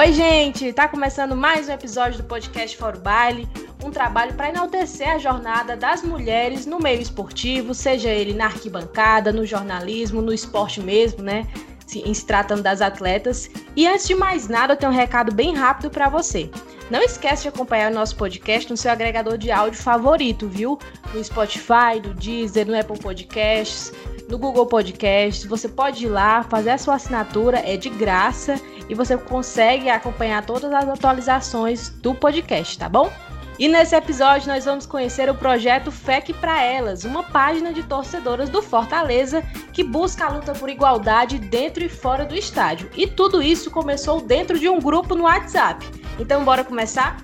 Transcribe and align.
Oi, 0.00 0.14
gente! 0.14 0.72
Tá 0.72 0.88
começando 0.88 1.36
mais 1.36 1.68
um 1.68 1.72
episódio 1.72 2.16
do 2.16 2.24
podcast 2.24 2.74
For 2.74 2.96
Baile, 2.96 3.46
um 3.84 3.90
trabalho 3.90 4.32
para 4.32 4.48
enaltecer 4.48 5.06
a 5.06 5.18
jornada 5.18 5.76
das 5.76 6.02
mulheres 6.02 6.64
no 6.64 6.78
meio 6.78 7.02
esportivo, 7.02 7.74
seja 7.74 8.08
ele 8.08 8.32
na 8.32 8.46
arquibancada, 8.46 9.30
no 9.30 9.44
jornalismo, 9.44 10.22
no 10.22 10.32
esporte 10.32 10.80
mesmo, 10.80 11.22
né? 11.22 11.46
Se, 11.86 12.02
se 12.14 12.24
tratando 12.24 12.62
das 12.62 12.80
atletas. 12.80 13.50
E 13.76 13.86
antes 13.86 14.08
de 14.08 14.14
mais 14.14 14.48
nada, 14.48 14.72
eu 14.72 14.76
tenho 14.78 14.90
um 14.90 14.94
recado 14.94 15.34
bem 15.34 15.54
rápido 15.54 15.90
para 15.90 16.08
você. 16.08 16.50
Não 16.90 17.02
esquece 17.02 17.42
de 17.42 17.48
acompanhar 17.48 17.92
o 17.92 17.94
nosso 17.94 18.16
podcast 18.16 18.70
no 18.70 18.78
seu 18.78 18.90
agregador 18.90 19.36
de 19.36 19.50
áudio 19.52 19.82
favorito, 19.82 20.48
viu? 20.48 20.78
No 21.12 21.22
Spotify, 21.22 22.00
no 22.02 22.14
Deezer, 22.14 22.66
no 22.66 22.74
Apple 22.74 22.98
Podcasts, 22.98 23.92
no 24.30 24.38
Google 24.38 24.66
Podcasts. 24.66 25.44
Você 25.44 25.68
pode 25.68 26.06
ir 26.06 26.08
lá, 26.08 26.42
fazer 26.44 26.70
a 26.70 26.78
sua 26.78 26.94
assinatura, 26.94 27.58
é 27.58 27.76
de 27.76 27.90
graça 27.90 28.60
e 28.88 28.94
você 28.94 29.16
consegue 29.18 29.90
acompanhar 29.90 30.46
todas 30.46 30.72
as 30.72 30.88
atualizações 30.88 31.90
do 31.90 32.14
podcast, 32.14 32.78
tá 32.78 32.88
bom? 32.88 33.12
E 33.58 33.68
nesse 33.68 33.94
episódio 33.94 34.48
nós 34.48 34.64
vamos 34.64 34.86
conhecer 34.86 35.28
o 35.28 35.34
projeto 35.34 35.92
FEC 35.92 36.32
para 36.32 36.62
Elas, 36.62 37.04
uma 37.04 37.22
página 37.22 37.74
de 37.74 37.82
torcedoras 37.82 38.48
do 38.48 38.62
Fortaleza 38.62 39.42
que 39.70 39.84
busca 39.84 40.24
a 40.24 40.30
luta 40.30 40.54
por 40.54 40.70
igualdade 40.70 41.38
dentro 41.38 41.84
e 41.84 41.88
fora 41.88 42.24
do 42.24 42.34
estádio. 42.34 42.88
E 42.96 43.06
tudo 43.06 43.42
isso 43.42 43.70
começou 43.70 44.22
dentro 44.22 44.58
de 44.58 44.66
um 44.66 44.80
grupo 44.80 45.14
no 45.14 45.24
WhatsApp. 45.24 45.86
Então 46.18 46.42
bora 46.42 46.64
começar? 46.64 47.18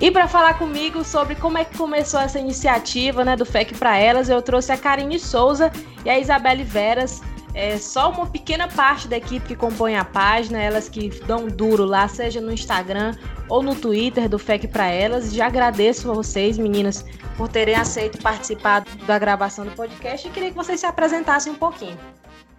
E 0.00 0.10
para 0.10 0.26
falar 0.26 0.58
comigo 0.58 1.04
sobre 1.04 1.34
como 1.34 1.58
é 1.58 1.64
que 1.64 1.76
começou 1.76 2.20
essa 2.20 2.38
iniciativa 2.38 3.22
né, 3.22 3.36
do 3.36 3.44
FEC 3.44 3.74
para 3.74 3.98
Elas, 3.98 4.30
eu 4.30 4.40
trouxe 4.40 4.72
a 4.72 4.78
Karine 4.78 5.18
Souza 5.18 5.70
e 6.04 6.08
a 6.08 6.18
Isabelle 6.18 6.64
Veras, 6.64 7.20
é 7.52 7.76
só 7.76 8.10
uma 8.10 8.26
pequena 8.26 8.68
parte 8.68 9.08
da 9.08 9.16
equipe 9.16 9.48
que 9.48 9.56
compõe 9.56 9.96
a 9.96 10.04
página, 10.04 10.58
elas 10.62 10.88
que 10.88 11.08
dão 11.26 11.48
duro 11.48 11.84
lá, 11.84 12.06
seja 12.06 12.40
no 12.40 12.52
Instagram 12.52 13.14
ou 13.48 13.62
no 13.62 13.74
Twitter 13.74 14.28
do 14.28 14.38
FEC 14.38 14.68
para 14.68 14.86
elas. 14.86 15.34
Já 15.34 15.46
agradeço 15.46 16.10
a 16.10 16.14
vocês, 16.14 16.56
meninas, 16.56 17.04
por 17.36 17.48
terem 17.48 17.74
aceito 17.74 18.22
participar 18.22 18.84
da 19.06 19.18
gravação 19.18 19.64
do 19.64 19.72
podcast 19.72 20.26
e 20.26 20.30
queria 20.30 20.50
que 20.50 20.56
vocês 20.56 20.80
se 20.80 20.86
apresentassem 20.86 21.52
um 21.52 21.56
pouquinho. 21.56 21.98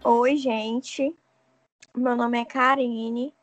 Oi, 0.03 0.35
gente. 0.35 1.15
Meu 1.95 2.15
nome 2.15 2.39
é 2.39 2.45
Karine. 2.45 3.33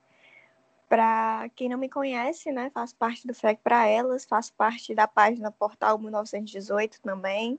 Para 0.89 1.51
quem 1.55 1.69
não 1.69 1.79
me 1.79 1.89
conhece, 1.89 2.51
né, 2.51 2.71
faço 2.73 2.97
parte 2.97 3.27
do 3.27 3.35
FEC 3.35 3.61
para 3.63 3.87
elas, 3.87 4.25
faço 4.25 4.53
parte 4.55 4.95
da 4.95 5.07
página 5.07 5.51
Portal 5.51 5.99
1918 5.99 7.01
também. 7.03 7.59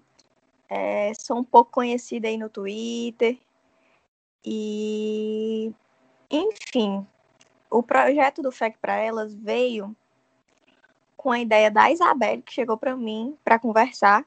É, 0.68 1.14
sou 1.14 1.38
um 1.38 1.44
pouco 1.44 1.72
conhecida 1.72 2.28
aí 2.28 2.38
no 2.38 2.50
Twitter, 2.50 3.38
e, 4.44 5.74
enfim, 6.30 7.06
o 7.70 7.84
projeto 7.84 8.42
do 8.42 8.52
FEC 8.52 8.78
para 8.80 8.96
Elas 8.96 9.34
veio 9.34 9.96
com 11.18 11.32
a 11.32 11.40
ideia 11.40 11.70
da 11.70 11.92
Isabelle, 11.92 12.42
que 12.42 12.54
chegou 12.54 12.78
para 12.78 12.96
mim 12.96 13.38
para 13.44 13.60
conversar 13.60 14.26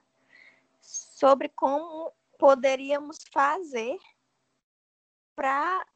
sobre 0.81 1.49
como 1.49 2.13
poderíamos 2.39 3.19
fazer 3.33 3.97
para 5.35 5.87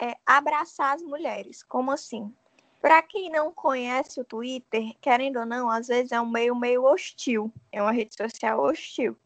é, 0.00 0.16
abraçar 0.24 0.94
as 0.94 1.02
mulheres. 1.02 1.62
Como 1.62 1.90
assim? 1.90 2.34
Para 2.80 3.02
quem 3.02 3.30
não 3.30 3.52
conhece 3.52 4.20
o 4.20 4.24
Twitter, 4.24 4.94
querendo 5.00 5.40
ou 5.40 5.46
não, 5.46 5.68
às 5.68 5.88
vezes 5.88 6.12
é 6.12 6.20
um 6.20 6.30
meio 6.30 6.54
meio 6.54 6.84
hostil, 6.84 7.52
é 7.72 7.82
uma 7.82 7.92
rede 7.92 8.14
social 8.14 8.60
hostil. 8.60 9.16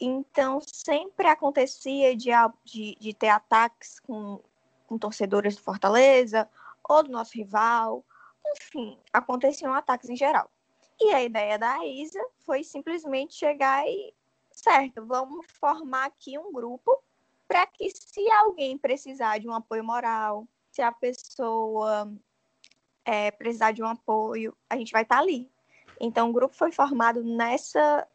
Então, 0.00 0.60
sempre 0.60 1.26
acontecia 1.26 2.14
de, 2.16 2.30
de, 2.64 2.96
de 3.00 3.14
ter 3.14 3.28
ataques 3.28 3.98
com, 4.00 4.40
com 4.86 4.98
torcedores 4.98 5.56
do 5.56 5.62
Fortaleza 5.62 6.48
ou 6.88 7.02
do 7.02 7.10
nosso 7.10 7.32
rival. 7.34 8.04
Enfim, 8.46 8.98
aconteciam 9.12 9.72
ataques 9.72 10.10
em 10.10 10.16
geral. 10.16 10.50
E 11.00 11.12
a 11.12 11.22
ideia 11.22 11.58
da 11.58 11.84
Isa 11.84 12.20
foi 12.44 12.62
simplesmente 12.62 13.34
chegar 13.34 13.86
e, 13.86 14.14
certo, 14.50 15.04
vamos 15.06 15.46
formar 15.58 16.04
aqui 16.06 16.38
um 16.38 16.52
grupo 16.52 17.02
para 17.54 17.68
que, 17.68 17.88
se 17.88 18.28
alguém 18.32 18.76
precisar 18.76 19.38
de 19.38 19.48
um 19.48 19.54
apoio 19.54 19.84
moral, 19.84 20.44
se 20.72 20.82
a 20.82 20.90
pessoa 20.90 22.12
é, 23.04 23.30
precisar 23.30 23.70
de 23.70 23.80
um 23.80 23.86
apoio, 23.86 24.56
a 24.68 24.76
gente 24.76 24.90
vai 24.90 25.02
estar 25.02 25.18
tá 25.18 25.22
ali. 25.22 25.48
Então, 26.00 26.30
o 26.30 26.32
grupo 26.32 26.52
foi 26.52 26.72
formado 26.72 27.22
nessa 27.22 28.08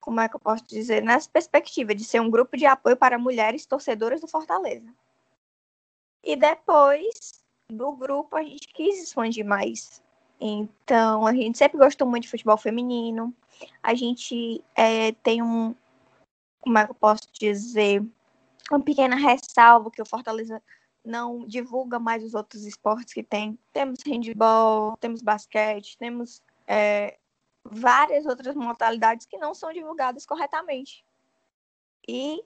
como 0.00 0.22
é 0.22 0.28
que 0.28 0.36
eu 0.36 0.40
posso 0.40 0.64
dizer, 0.66 1.02
nessa 1.02 1.28
perspectiva 1.28 1.94
de 1.94 2.02
ser 2.02 2.20
um 2.22 2.30
grupo 2.30 2.56
de 2.56 2.64
apoio 2.64 2.96
para 2.96 3.18
mulheres 3.18 3.66
torcedoras 3.66 4.22
do 4.22 4.26
Fortaleza. 4.26 4.90
E 6.24 6.34
depois 6.34 7.44
do 7.70 7.92
grupo 7.92 8.34
a 8.36 8.42
gente 8.42 8.68
quis 8.68 9.02
expandir 9.02 9.44
mais. 9.44 10.02
Então 10.40 11.26
a 11.26 11.34
gente 11.34 11.58
sempre 11.58 11.76
gostou 11.76 12.08
muito 12.08 12.22
de 12.22 12.30
futebol 12.30 12.56
feminino. 12.56 13.34
A 13.82 13.92
gente 13.92 14.64
é, 14.74 15.12
tem 15.12 15.42
um, 15.42 15.74
como 16.58 16.78
é 16.78 16.86
que 16.86 16.90
eu 16.90 16.96
posso 16.96 17.28
dizer, 17.30 18.02
uma 18.70 18.80
pequena 18.80 19.16
ressalva 19.16 19.90
que 19.90 20.02
o 20.02 20.06
Fortaleza 20.06 20.62
não 21.04 21.46
divulga 21.46 21.98
mais 21.98 22.22
os 22.22 22.34
outros 22.34 22.64
esportes 22.64 23.12
que 23.12 23.22
tem. 23.22 23.58
Temos 23.72 23.98
handball, 24.06 24.96
temos 24.98 25.20
basquete, 25.20 25.98
temos 25.98 26.42
é, 26.66 27.18
várias 27.64 28.24
outras 28.26 28.54
modalidades 28.54 29.26
que 29.26 29.38
não 29.38 29.54
são 29.54 29.72
divulgadas 29.72 30.24
corretamente. 30.24 31.04
E 32.06 32.42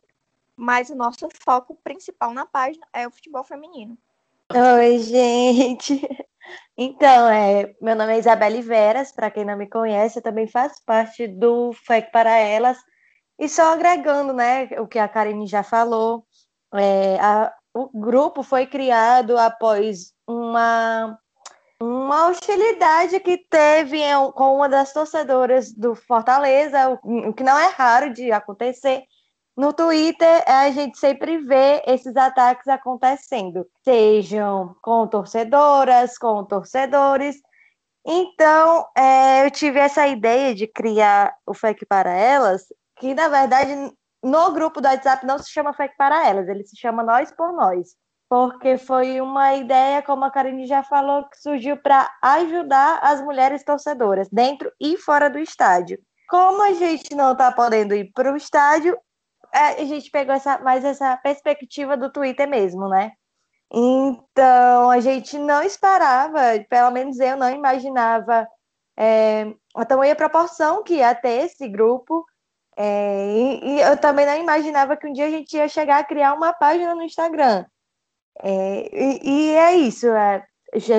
mas 0.56 0.88
o 0.88 0.94
nosso 0.94 1.28
foco 1.44 1.74
principal 1.84 2.32
na 2.32 2.46
página 2.46 2.86
é 2.92 3.06
o 3.06 3.10
futebol 3.10 3.44
feminino. 3.44 3.96
Oi, 4.52 4.98
gente. 4.98 6.00
Então, 6.78 7.28
é, 7.28 7.74
meu 7.80 7.96
nome 7.96 8.12
é 8.14 8.18
Isabelle 8.20 8.62
Veras, 8.62 9.10
para 9.10 9.32
quem 9.32 9.44
não 9.44 9.56
me 9.56 9.68
conhece, 9.68 10.18
eu 10.18 10.22
também 10.22 10.46
faço 10.46 10.80
parte 10.84 11.26
do 11.26 11.72
FEC 11.72 12.12
para 12.12 12.38
Elas. 12.38 12.78
E 13.38 13.48
só 13.48 13.72
agregando, 13.72 14.32
né, 14.32 14.68
o 14.78 14.86
que 14.86 14.98
a 14.98 15.08
Karine 15.08 15.46
já 15.46 15.62
falou, 15.62 16.26
é, 16.74 17.18
a, 17.20 17.52
o 17.74 17.88
grupo 17.98 18.42
foi 18.42 18.66
criado 18.66 19.36
após 19.38 20.12
uma 20.26 21.18
uma 21.80 22.28
hostilidade 22.28 23.20
que 23.20 23.36
teve 23.36 24.00
com 24.34 24.56
uma 24.56 24.68
das 24.68 24.92
torcedoras 24.92 25.72
do 25.72 25.94
Fortaleza, 25.94 26.98
o 27.02 27.34
que 27.34 27.42
não 27.42 27.58
é 27.58 27.68
raro 27.68 28.12
de 28.12 28.32
acontecer. 28.32 29.02
No 29.56 29.72
Twitter, 29.72 30.44
a 30.46 30.70
gente 30.70 30.98
sempre 30.98 31.38
vê 31.38 31.82
esses 31.86 32.14
ataques 32.16 32.68
acontecendo, 32.68 33.66
sejam 33.82 34.74
com 34.82 35.06
torcedoras, 35.06 36.18
com 36.18 36.44
torcedores. 36.44 37.36
Então, 38.06 38.86
é, 38.96 39.44
eu 39.44 39.50
tive 39.50 39.78
essa 39.78 40.06
ideia 40.06 40.54
de 40.54 40.66
criar 40.66 41.34
o 41.46 41.54
FEC 41.54 41.84
para 41.86 42.12
elas, 42.12 42.66
que 42.98 43.14
na 43.14 43.28
verdade 43.28 43.72
no 44.22 44.52
grupo 44.52 44.80
do 44.80 44.88
WhatsApp 44.88 45.24
não 45.26 45.38
se 45.38 45.50
chama 45.50 45.72
FEC 45.72 45.96
para 45.96 46.26
elas, 46.26 46.48
ele 46.48 46.64
se 46.64 46.76
chama 46.76 47.02
Nós 47.02 47.30
por 47.32 47.52
Nós 47.52 47.96
porque 48.28 48.76
foi 48.76 49.20
uma 49.20 49.54
ideia, 49.54 50.02
como 50.02 50.24
a 50.24 50.30
Karine 50.30 50.66
já 50.66 50.82
falou, 50.82 51.24
que 51.28 51.38
surgiu 51.38 51.76
para 51.76 52.10
ajudar 52.22 52.98
as 53.02 53.22
mulheres 53.22 53.62
torcedoras, 53.64 54.28
dentro 54.30 54.70
e 54.80 54.96
fora 54.96 55.30
do 55.30 55.38
estádio. 55.38 55.98
Como 56.28 56.62
a 56.62 56.72
gente 56.72 57.14
não 57.14 57.32
está 57.32 57.52
podendo 57.52 57.94
ir 57.94 58.10
para 58.12 58.32
o 58.32 58.36
estádio, 58.36 58.98
é, 59.54 59.80
a 59.80 59.84
gente 59.84 60.10
pegou 60.10 60.34
essa, 60.34 60.58
mais 60.58 60.84
essa 60.84 61.16
perspectiva 61.18 61.96
do 61.96 62.10
Twitter 62.10 62.48
mesmo, 62.48 62.88
né? 62.88 63.12
Então, 63.72 64.90
a 64.90 65.00
gente 65.00 65.38
não 65.38 65.62
esperava, 65.62 66.40
pelo 66.68 66.90
menos 66.90 67.18
eu 67.20 67.36
não 67.36 67.50
imaginava 67.50 68.46
é, 68.98 69.52
a 69.74 69.84
tamanha 69.84 70.16
proporção 70.16 70.82
que 70.82 70.94
ia 70.94 71.14
ter 71.14 71.44
esse 71.44 71.68
grupo. 71.68 72.24
É, 72.76 73.32
e, 73.32 73.64
e 73.64 73.80
eu 73.80 73.96
também 73.96 74.26
não 74.26 74.36
imaginava 74.36 74.96
que 74.96 75.06
um 75.06 75.12
dia 75.12 75.26
a 75.26 75.30
gente 75.30 75.56
ia 75.56 75.68
chegar 75.68 75.98
a 75.98 76.04
criar 76.04 76.34
uma 76.34 76.52
página 76.52 76.94
no 76.94 77.02
Instagram. 77.02 77.64
É, 78.42 78.90
e, 78.92 79.20
e, 79.22 79.50
é 79.54 79.74
isso, 79.76 80.08
é, 80.08 80.44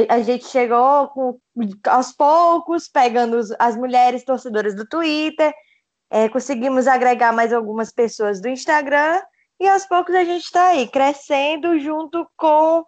a 0.10 0.22
gente 0.22 0.46
chegou 0.48 1.08
com, 1.10 1.40
aos 1.88 2.12
poucos, 2.12 2.88
pegando 2.88 3.40
as 3.60 3.78
mulheres 3.78 4.24
torcedoras 4.24 4.76
do 4.76 4.88
Twitter, 4.88 5.54
é, 6.10 6.28
conseguimos 6.30 6.88
agregar 6.88 7.32
mais 7.32 7.54
algumas 7.54 7.92
pessoas 7.92 8.42
do 8.42 8.48
Instagram, 8.48 9.22
e 9.60 9.68
aos 9.68 9.86
poucos 9.86 10.16
a 10.16 10.24
gente 10.24 10.44
está 10.44 10.70
aí, 10.70 10.88
crescendo 10.88 11.80
junto 11.80 12.28
com 12.36 12.84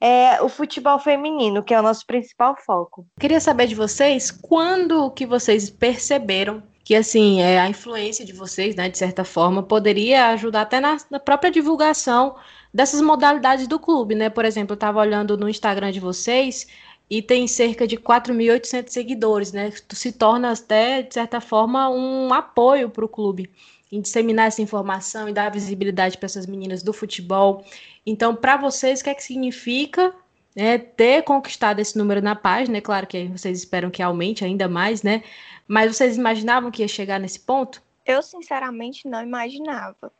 é, 0.00 0.40
o 0.40 0.48
futebol 0.48 0.98
feminino, 0.98 1.62
que 1.62 1.74
é 1.74 1.78
o 1.78 1.82
nosso 1.82 2.06
principal 2.06 2.56
foco. 2.64 3.06
Queria 3.18 3.40
saber 3.40 3.66
de 3.66 3.74
vocês, 3.74 4.30
quando 4.30 5.10
que 5.10 5.26
vocês 5.26 5.68
perceberam 5.68 6.62
que 6.90 6.96
assim 6.96 7.40
é, 7.40 7.60
a 7.60 7.68
influência 7.68 8.24
de 8.24 8.32
vocês, 8.32 8.74
né, 8.74 8.88
de 8.88 8.98
certa 8.98 9.22
forma, 9.22 9.62
poderia 9.62 10.26
ajudar 10.30 10.62
até 10.62 10.80
na, 10.80 10.96
na 11.08 11.20
própria 11.20 11.48
divulgação 11.48 12.34
dessas 12.74 13.00
modalidades 13.00 13.68
do 13.68 13.78
clube, 13.78 14.16
né? 14.16 14.28
Por 14.28 14.44
exemplo, 14.44 14.72
eu 14.72 14.74
estava 14.74 14.98
olhando 14.98 15.36
no 15.36 15.48
Instagram 15.48 15.92
de 15.92 16.00
vocês 16.00 16.66
e 17.08 17.22
tem 17.22 17.46
cerca 17.46 17.86
de 17.86 17.96
4.800 17.96 18.88
seguidores, 18.88 19.52
né? 19.52 19.72
Se 19.90 20.10
torna 20.10 20.50
até, 20.50 21.02
de 21.02 21.14
certa 21.14 21.40
forma, 21.40 21.88
um 21.88 22.34
apoio 22.34 22.90
para 22.90 23.04
o 23.04 23.08
clube. 23.08 23.48
em 23.92 24.00
disseminar 24.00 24.48
essa 24.48 24.60
informação 24.60 25.28
e 25.28 25.32
dar 25.32 25.48
visibilidade 25.48 26.18
para 26.18 26.26
essas 26.26 26.44
meninas 26.44 26.82
do 26.82 26.92
futebol. 26.92 27.64
Então, 28.04 28.34
para 28.34 28.56
vocês, 28.56 29.00
o 29.00 29.04
que 29.04 29.10
é 29.10 29.14
que 29.14 29.22
significa 29.22 30.12
né, 30.56 30.76
ter 30.78 31.22
conquistado 31.22 31.78
esse 31.78 31.96
número 31.96 32.20
na 32.20 32.34
página? 32.34 32.78
É 32.78 32.80
claro 32.80 33.06
que 33.06 33.28
vocês 33.28 33.58
esperam 33.58 33.90
que 33.90 34.02
aumente 34.02 34.44
ainda 34.44 34.68
mais, 34.68 35.04
né? 35.04 35.22
Mas 35.70 35.94
vocês 35.94 36.16
imaginavam 36.16 36.68
que 36.68 36.82
ia 36.82 36.88
chegar 36.88 37.20
nesse 37.20 37.38
ponto? 37.38 37.80
Eu, 38.04 38.24
sinceramente, 38.24 39.06
não 39.06 39.22
imaginava. 39.22 40.12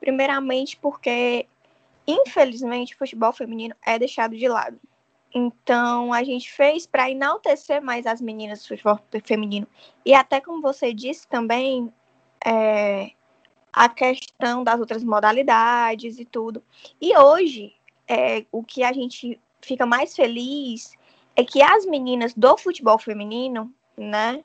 Primeiramente, 0.00 0.76
porque, 0.76 1.46
infelizmente, 2.04 2.92
o 2.92 2.98
futebol 2.98 3.32
feminino 3.32 3.72
é 3.86 4.00
deixado 4.00 4.36
de 4.36 4.48
lado. 4.48 4.80
Então, 5.32 6.12
a 6.12 6.24
gente 6.24 6.50
fez 6.50 6.88
para 6.88 7.08
enaltecer 7.08 7.80
mais 7.80 8.04
as 8.04 8.20
meninas 8.20 8.62
do 8.62 8.66
futebol 8.66 8.98
feminino. 9.24 9.68
E 10.04 10.12
até 10.12 10.40
como 10.40 10.60
você 10.60 10.92
disse 10.92 11.28
também, 11.28 11.88
é, 12.44 13.12
a 13.72 13.88
questão 13.88 14.64
das 14.64 14.80
outras 14.80 15.04
modalidades 15.04 16.18
e 16.18 16.24
tudo. 16.24 16.60
E 17.00 17.16
hoje, 17.16 17.76
é, 18.08 18.44
o 18.50 18.60
que 18.60 18.82
a 18.82 18.92
gente 18.92 19.40
fica 19.60 19.86
mais 19.86 20.16
feliz 20.16 20.98
é 21.36 21.44
que 21.44 21.62
as 21.62 21.86
meninas 21.86 22.34
do 22.34 22.56
futebol 22.56 22.98
feminino, 22.98 23.72
né, 23.96 24.42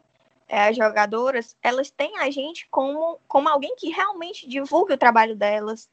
é, 0.52 0.68
as 0.68 0.76
jogadoras, 0.76 1.56
elas 1.64 1.90
têm 1.90 2.20
a 2.20 2.30
gente 2.30 2.68
como, 2.70 3.18
como 3.26 3.48
alguém 3.48 3.74
que 3.78 3.90
realmente 3.90 4.50
divulga 4.50 4.96
o 4.96 4.98
trabalho 4.98 5.34
delas, 5.34 5.90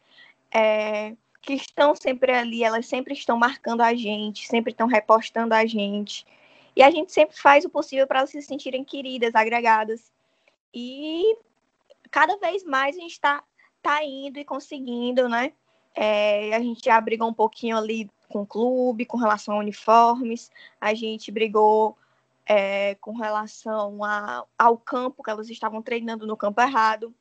é, 0.52 1.14
que 1.40 1.52
estão 1.52 1.94
sempre 1.94 2.32
ali, 2.32 2.64
elas 2.64 2.87
sempre 2.87 3.14
estão 3.14 3.38
marcando 3.38 3.82
a 3.82 3.94
gente, 3.94 4.49
sempre 4.49 4.72
estão 4.72 4.88
repostando 4.88 5.55
a 5.55 5.64
gente. 5.64 6.26
E 6.75 6.82
a 6.82 6.90
gente 6.90 7.12
sempre 7.12 7.37
faz 7.38 7.64
o 7.64 7.70
possível 7.70 8.05
para 8.05 8.19
elas 8.19 8.31
se 8.31 8.43
sentirem 8.43 8.82
queridas, 8.82 9.32
agregadas. 9.37 10.10
E 10.75 11.37
cada 12.10 12.37
vez 12.38 12.64
mais 12.64 12.96
a 12.96 13.00
gente 13.00 13.12
está 13.12 13.44
tá 13.81 14.05
indo 14.05 14.40
e 14.40 14.44
conseguindo, 14.44 15.28
né? 15.28 15.52
É, 15.94 16.52
a 16.52 16.58
gente 16.58 16.84
já 16.84 17.00
brigou 17.00 17.28
um 17.28 17.34
pouquinho 17.34 17.76
ali 17.76 18.10
com 18.28 18.43
o 18.43 18.46
clube, 18.46 19.06
com 19.06 19.16
relação 19.16 19.55
a 19.55 19.58
uniformes, 19.58 20.50
a 20.81 20.94
gente 20.94 21.31
brigou 21.31 21.96
é, 22.49 22.95
com 22.95 23.12
relação 23.12 24.03
a, 24.03 24.43
ao 24.59 24.79
campo, 24.79 25.23
que 25.23 25.29
elas 25.29 25.50
estavam 25.50 25.83
treinando 25.83 26.27
no 26.27 26.37
campo 26.37 26.62
errado. 26.62 27.15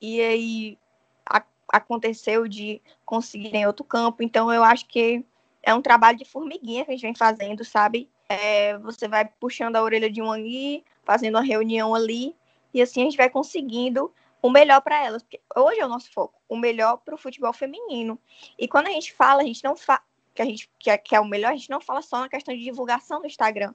E 0.00 0.20
aí 0.20 0.78
a, 1.24 1.42
aconteceu 1.72 2.48
de 2.48 2.82
conseguirem 3.06 3.64
outro 3.64 3.84
campo. 3.84 4.24
Então 4.24 4.52
eu 4.52 4.64
acho 4.64 4.88
que 4.88 5.24
é 5.62 5.72
um 5.72 5.80
trabalho 5.80 6.18
de 6.18 6.24
formiguinha 6.24 6.84
que 6.84 6.90
a 6.90 6.94
gente 6.94 7.02
vem 7.02 7.14
fazendo, 7.14 7.64
sabe? 7.64 8.10
É, 8.28 8.76
você 8.78 9.06
vai 9.06 9.24
puxando 9.24 9.76
a 9.76 9.82
orelha 9.82 10.10
de 10.10 10.20
um 10.20 10.32
ali, 10.32 10.84
fazendo 11.04 11.36
uma 11.36 11.42
reunião 11.42 11.94
ali, 11.94 12.34
e 12.74 12.82
assim 12.82 13.02
a 13.02 13.04
gente 13.04 13.16
vai 13.16 13.30
conseguindo 13.30 14.12
o 14.42 14.50
melhor 14.50 14.80
para 14.80 15.04
elas. 15.04 15.22
Porque 15.22 15.40
hoje 15.56 15.78
é 15.78 15.86
o 15.86 15.88
nosso 15.88 16.10
foco, 16.12 16.40
o 16.48 16.56
melhor 16.56 16.96
para 16.98 17.14
o 17.14 17.18
futebol 17.18 17.52
feminino. 17.52 18.18
E 18.58 18.66
quando 18.66 18.88
a 18.88 18.90
gente 18.90 19.12
fala, 19.12 19.42
a 19.42 19.44
gente 19.44 19.62
não 19.62 19.76
fala 19.76 20.02
que 20.34 20.42
a 20.42 20.44
gente 20.44 20.68
que 20.78 20.90
é, 20.90 20.98
que 20.98 21.14
é 21.14 21.20
o 21.20 21.24
melhor, 21.24 21.52
a 21.52 21.56
gente 21.56 21.70
não 21.70 21.80
fala 21.80 22.02
só 22.02 22.18
na 22.18 22.28
questão 22.28 22.54
de 22.54 22.64
divulgação 22.64 23.20
do 23.20 23.26
Instagram. 23.26 23.72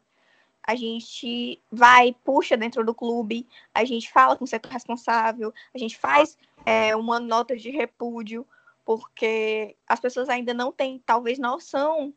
A 0.63 0.75
gente 0.75 1.61
vai, 1.71 2.15
puxa 2.23 2.55
dentro 2.55 2.85
do 2.85 2.95
clube, 2.95 3.47
a 3.73 3.83
gente 3.83 4.11
fala 4.11 4.37
com 4.37 4.45
o 4.45 4.47
setor 4.47 4.71
responsável, 4.71 5.53
a 5.73 5.77
gente 5.77 5.97
faz 5.97 6.37
é, 6.65 6.95
uma 6.95 7.19
nota 7.19 7.55
de 7.55 7.69
repúdio, 7.69 8.47
porque 8.85 9.75
as 9.87 9.99
pessoas 9.99 10.29
ainda 10.29 10.53
não 10.53 10.71
têm, 10.71 11.01
talvez, 11.05 11.37
noção 11.37 12.13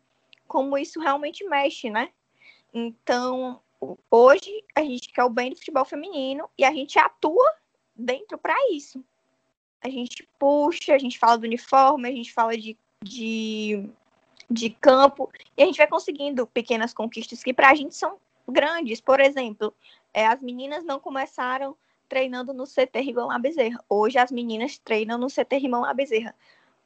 como 0.46 0.78
isso 0.78 1.00
realmente 1.00 1.44
mexe, 1.44 1.90
né? 1.90 2.10
Então, 2.72 3.60
hoje 4.10 4.64
a 4.75 4.82
gente 4.82 5.08
quer 5.12 5.25
o 5.25 5.31
bem 5.31 5.50
do 5.50 5.56
futebol 5.56 5.84
feminino 5.84 6.48
e 6.56 6.64
a 6.64 6.72
gente 6.72 6.98
atua 6.98 7.46
dentro 7.94 8.38
para 8.38 8.54
isso. 8.70 9.04
A 9.81 9.88
gente 9.88 10.28
puxa, 10.38 10.94
a 10.94 10.98
gente 10.98 11.19
fala 11.19 11.38
do 11.38 11.46
uniforme, 11.46 12.08
a 12.08 12.12
gente 12.12 12.32
fala 12.32 12.56
de, 12.56 12.76
de, 13.02 13.88
de 14.50 14.70
campo 14.70 15.31
e 15.56 15.62
a 15.62 15.66
gente 15.66 15.78
vai 15.78 15.87
conseguindo 15.87 16.46
pequenas 16.46 16.93
conquistas 16.93 17.43
que 17.43 17.54
para 17.54 17.70
a 17.70 17.75
gente 17.75 17.94
são 17.94 18.19
grandes. 18.48 19.00
Por 19.00 19.20
exemplo, 19.20 19.75
é, 20.12 20.26
as 20.26 20.40
meninas 20.40 20.84
não 20.84 20.98
começaram 20.98 21.76
treinando 22.08 22.52
no 22.52 22.64
CT 22.64 23.00
Ribão 23.00 23.28
La 23.28 23.38
Bezerra. 23.38 23.82
Hoje 23.88 24.19
as 24.19 24.31
meninas 24.31 24.78
treinam 24.78 25.19
no 25.19 25.28
CT 25.28 25.58
Ribão 25.58 25.82
La 25.82 25.94
Bezerra. 25.94 26.34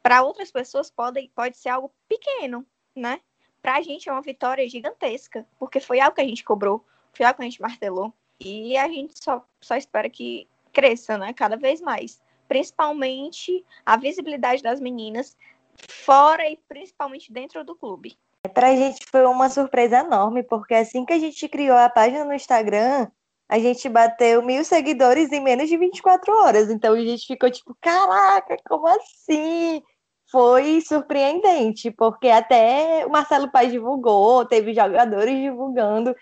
Para 0.02 0.22
outras 0.22 0.50
pessoas 0.50 0.90
pode, 0.90 1.30
pode 1.34 1.56
ser 1.56 1.68
algo 1.68 1.92
pequeno, 2.08 2.64
né? 2.96 3.20
Para 3.60 3.76
a 3.76 3.82
gente 3.82 4.08
é 4.08 4.12
uma 4.12 4.22
vitória 4.22 4.66
gigantesca, 4.68 5.46
porque 5.58 5.78
foi 5.80 6.00
algo 6.00 6.14
que 6.14 6.22
a 6.22 6.26
gente 6.26 6.42
cobrou, 6.42 6.84
foi 7.12 7.26
algo 7.26 7.36
que 7.36 7.42
a 7.42 7.44
gente 7.44 7.60
martelou. 7.60 8.12
E 8.40 8.76
a 8.78 8.88
gente 8.88 9.22
só, 9.22 9.46
só 9.60 9.76
espera 9.76 10.08
que 10.08 10.48
cresça, 10.72 11.18
né? 11.18 11.34
Cada 11.34 11.56
vez 11.56 11.80
mais. 11.80 12.22
Principalmente 12.48 13.64
a 13.84 13.96
visibilidade 13.98 14.62
das 14.62 14.80
meninas 14.80 15.36
fora 15.76 16.48
e 16.50 16.56
principalmente 16.68 17.30
dentro 17.30 17.62
do 17.64 17.76
clube. 17.76 18.18
Para 18.54 18.68
a 18.68 18.76
gente 18.76 19.04
foi 19.10 19.24
uma 19.26 19.50
surpresa 19.50 19.98
enorme, 19.98 20.42
porque 20.42 20.74
assim 20.74 21.04
que 21.04 21.12
a 21.12 21.18
gente 21.18 21.48
criou 21.48 21.76
a 21.76 21.90
página 21.90 22.24
no 22.24 22.32
Instagram, 22.32 23.06
a 23.48 23.58
gente 23.58 23.88
bateu 23.88 24.42
mil 24.42 24.64
seguidores 24.64 25.30
em 25.32 25.40
menos 25.40 25.68
de 25.68 25.76
24 25.76 26.32
horas. 26.32 26.70
Então 26.70 26.94
a 26.94 27.00
gente 27.00 27.26
ficou 27.26 27.50
tipo, 27.50 27.76
caraca, 27.80 28.56
como 28.66 28.86
assim? 28.86 29.82
Foi 30.30 30.80
surpreendente, 30.80 31.90
porque 31.90 32.28
até 32.28 33.04
o 33.06 33.10
Marcelo 33.10 33.50
Paz 33.50 33.70
divulgou, 33.72 34.46
teve 34.46 34.72
jogadores 34.72 35.36
divulgando. 35.36 36.14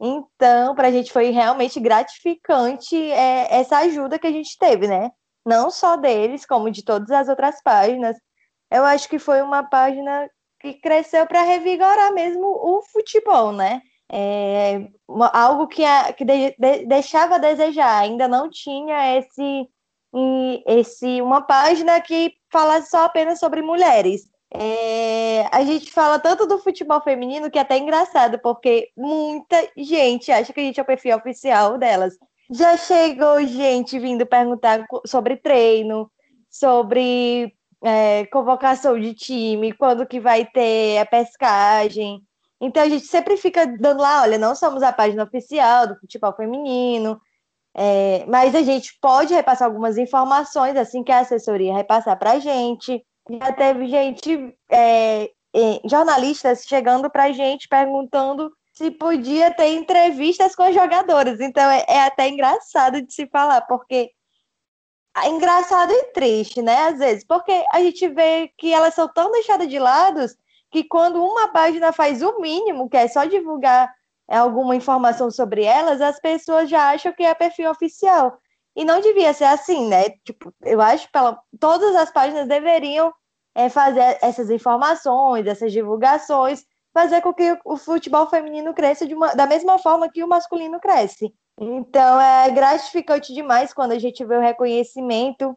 Então, 0.00 0.74
para 0.74 0.88
a 0.88 0.90
gente 0.90 1.12
foi 1.12 1.30
realmente 1.30 1.80
gratificante 1.80 2.96
é, 3.10 3.54
essa 3.58 3.78
ajuda 3.78 4.18
que 4.18 4.26
a 4.26 4.32
gente 4.32 4.56
teve, 4.58 4.86
né? 4.86 5.10
Não 5.44 5.70
só 5.70 5.96
deles, 5.96 6.46
como 6.46 6.70
de 6.70 6.84
todas 6.84 7.10
as 7.10 7.28
outras 7.28 7.62
páginas. 7.62 8.16
Eu 8.70 8.84
acho 8.84 9.08
que 9.08 9.18
foi 9.18 9.42
uma 9.42 9.62
página 9.64 10.28
que 10.60 10.74
cresceu 10.74 11.26
para 11.26 11.42
revigorar 11.42 12.12
mesmo 12.12 12.46
o 12.46 12.82
futebol, 12.82 13.52
né? 13.52 13.80
É, 14.10 14.88
algo 15.32 15.66
que, 15.66 15.84
a, 15.84 16.12
que 16.12 16.24
de, 16.24 16.54
de, 16.58 16.86
deixava 16.86 17.36
a 17.36 17.38
desejar, 17.38 17.98
ainda 17.98 18.28
não 18.28 18.48
tinha 18.48 19.18
esse, 19.18 19.68
esse 20.66 21.20
uma 21.20 21.42
página 21.42 22.00
que 22.00 22.34
falasse 22.50 22.90
só 22.90 23.04
apenas 23.04 23.38
sobre 23.38 23.62
mulheres. 23.62 24.22
É, 24.54 25.44
a 25.50 25.64
gente 25.64 25.90
fala 25.90 26.18
tanto 26.18 26.46
do 26.46 26.58
futebol 26.58 27.00
feminino 27.00 27.50
que 27.50 27.58
é 27.58 27.62
até 27.62 27.76
engraçado, 27.78 28.38
porque 28.38 28.90
muita 28.96 29.56
gente 29.76 30.30
acha 30.30 30.52
que 30.52 30.60
a 30.60 30.62
gente 30.62 30.78
é 30.78 30.82
o 30.82 30.86
perfil 30.86 31.16
oficial 31.16 31.76
delas. 31.76 32.14
Já 32.50 32.76
chegou 32.76 33.44
gente 33.44 33.98
vindo 33.98 34.24
perguntar 34.24 34.86
sobre 35.04 35.36
treino, 35.36 36.08
sobre 36.48 37.55
é, 37.82 38.26
convocação 38.26 38.98
de 38.98 39.14
time, 39.14 39.72
quando 39.72 40.06
que 40.06 40.20
vai 40.20 40.44
ter 40.46 40.98
a 40.98 41.06
pescagem. 41.06 42.22
Então 42.60 42.82
a 42.82 42.88
gente 42.88 43.06
sempre 43.06 43.36
fica 43.36 43.66
dando 43.66 44.00
lá, 44.00 44.22
olha, 44.22 44.38
não 44.38 44.54
somos 44.54 44.82
a 44.82 44.92
página 44.92 45.24
oficial 45.24 45.86
do 45.86 45.98
futebol 46.00 46.34
feminino, 46.34 47.20
é, 47.74 48.24
mas 48.26 48.54
a 48.54 48.62
gente 48.62 48.96
pode 49.00 49.34
repassar 49.34 49.68
algumas 49.68 49.98
informações 49.98 50.76
assim 50.76 51.04
que 51.04 51.12
a 51.12 51.20
assessoria 51.20 51.74
repassar 51.74 52.18
para 52.18 52.32
a 52.32 52.38
gente 52.38 53.04
já 53.30 53.52
teve 53.52 53.88
gente, 53.88 54.56
é, 54.70 55.30
jornalistas 55.84 56.64
chegando 56.66 57.10
para 57.10 57.24
a 57.24 57.32
gente 57.32 57.68
perguntando 57.68 58.50
se 58.72 58.90
podia 58.90 59.50
ter 59.50 59.68
entrevistas 59.74 60.54
com 60.54 60.70
jogadores. 60.70 61.40
Então 61.40 61.70
é, 61.70 61.84
é, 61.88 62.00
até 62.02 62.28
engraçado 62.28 63.00
de 63.00 63.12
se 63.12 63.26
falar, 63.26 63.62
porque 63.62 64.10
engraçado 65.24 65.92
e 65.92 66.12
triste, 66.12 66.60
né? 66.60 66.88
Às 66.88 66.98
vezes, 66.98 67.24
porque 67.24 67.64
a 67.72 67.80
gente 67.80 68.06
vê 68.08 68.52
que 68.58 68.72
elas 68.72 68.94
são 68.94 69.08
tão 69.08 69.30
deixadas 69.32 69.68
de 69.68 69.78
lado 69.78 70.26
que 70.70 70.84
quando 70.84 71.24
uma 71.24 71.48
página 71.48 71.92
faz 71.92 72.22
o 72.22 72.38
mínimo, 72.40 72.88
que 72.88 72.96
é 72.96 73.08
só 73.08 73.24
divulgar 73.24 73.92
alguma 74.28 74.74
informação 74.76 75.30
sobre 75.30 75.64
elas, 75.64 76.00
as 76.00 76.20
pessoas 76.20 76.68
já 76.68 76.90
acham 76.90 77.12
que 77.12 77.22
é 77.22 77.32
perfil 77.34 77.70
oficial. 77.70 78.38
E 78.74 78.84
não 78.84 79.00
devia 79.00 79.32
ser 79.32 79.44
assim, 79.44 79.88
né? 79.88 80.10
Tipo, 80.24 80.52
eu 80.62 80.80
acho 80.82 81.06
que 81.06 81.12
todas 81.58 81.96
as 81.96 82.10
páginas 82.10 82.46
deveriam 82.46 83.12
é, 83.54 83.70
fazer 83.70 84.18
essas 84.20 84.50
informações, 84.50 85.46
essas 85.46 85.72
divulgações, 85.72 86.62
fazer 86.92 87.22
com 87.22 87.32
que 87.32 87.58
o 87.64 87.76
futebol 87.76 88.28
feminino 88.28 88.74
cresça 88.74 89.06
uma, 89.06 89.34
da 89.34 89.46
mesma 89.46 89.78
forma 89.78 90.10
que 90.10 90.22
o 90.22 90.28
masculino 90.28 90.78
cresce. 90.78 91.32
Então 91.58 92.20
é 92.20 92.50
gratificante 92.50 93.32
demais 93.32 93.72
quando 93.72 93.92
a 93.92 93.98
gente 93.98 94.24
vê 94.24 94.36
o 94.36 94.40
reconhecimento 94.40 95.56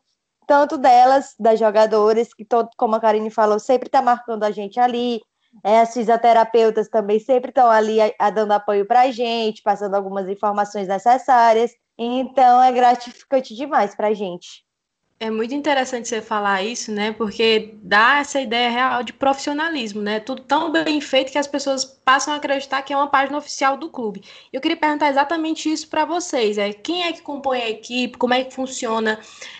tanto 0.49 0.79
delas, 0.79 1.35
das 1.39 1.59
jogadoras, 1.59 2.33
que 2.33 2.43
todo, 2.43 2.69
como 2.75 2.95
a 2.95 2.99
Karine 2.99 3.29
falou, 3.29 3.59
sempre 3.59 3.87
está 3.87 4.01
marcando 4.01 4.43
a 4.43 4.49
gente 4.49 4.79
ali. 4.79 5.21
É, 5.63 5.81
as 5.81 5.93
fisioterapeutas 5.93 6.89
também 6.89 7.19
sempre 7.19 7.49
estão 7.49 7.69
ali 7.69 8.01
a, 8.01 8.11
a 8.17 8.31
dando 8.31 8.53
apoio 8.53 8.83
para 8.87 9.01
a 9.01 9.11
gente, 9.11 9.61
passando 9.61 9.93
algumas 9.93 10.27
informações 10.27 10.87
necessárias. 10.87 11.71
Então 11.95 12.63
é 12.63 12.71
gratificante 12.71 13.55
demais 13.55 13.95
para 13.95 14.07
a 14.07 14.13
gente. 14.13 14.65
É 15.21 15.29
muito 15.29 15.53
interessante 15.53 16.07
você 16.07 16.21
falar 16.21 16.63
isso, 16.63 16.93
né? 16.93 17.11
Porque 17.11 17.75
dá 17.83 18.19
essa 18.19 18.39
ideia 18.39 18.69
real 18.69 19.03
de 19.03 19.11
profissionalismo, 19.11 20.01
né? 20.01 20.17
Tudo 20.21 20.41
tão 20.43 20.71
bem 20.71 21.01
feito 21.01 21.29
que 21.29 21.37
as 21.37 21.45
pessoas 21.45 21.83
passam 21.83 22.33
a 22.33 22.37
acreditar 22.37 22.81
que 22.83 22.93
é 22.93 22.95
uma 22.95 23.09
página 23.09 23.37
oficial 23.37 23.75
do 23.75 23.89
clube. 23.89 24.23
Eu 24.53 24.61
queria 24.61 24.77
perguntar 24.77 25.09
exatamente 25.09 25.69
isso 25.69 25.89
para 25.89 26.05
vocês. 26.05 26.57
É 26.57 26.71
quem 26.71 27.03
é 27.03 27.11
que 27.11 27.21
compõe 27.21 27.59
a 27.59 27.69
equipe? 27.69 28.17
Como 28.17 28.33
é 28.33 28.45
que 28.45 28.53
funciona 28.53 29.19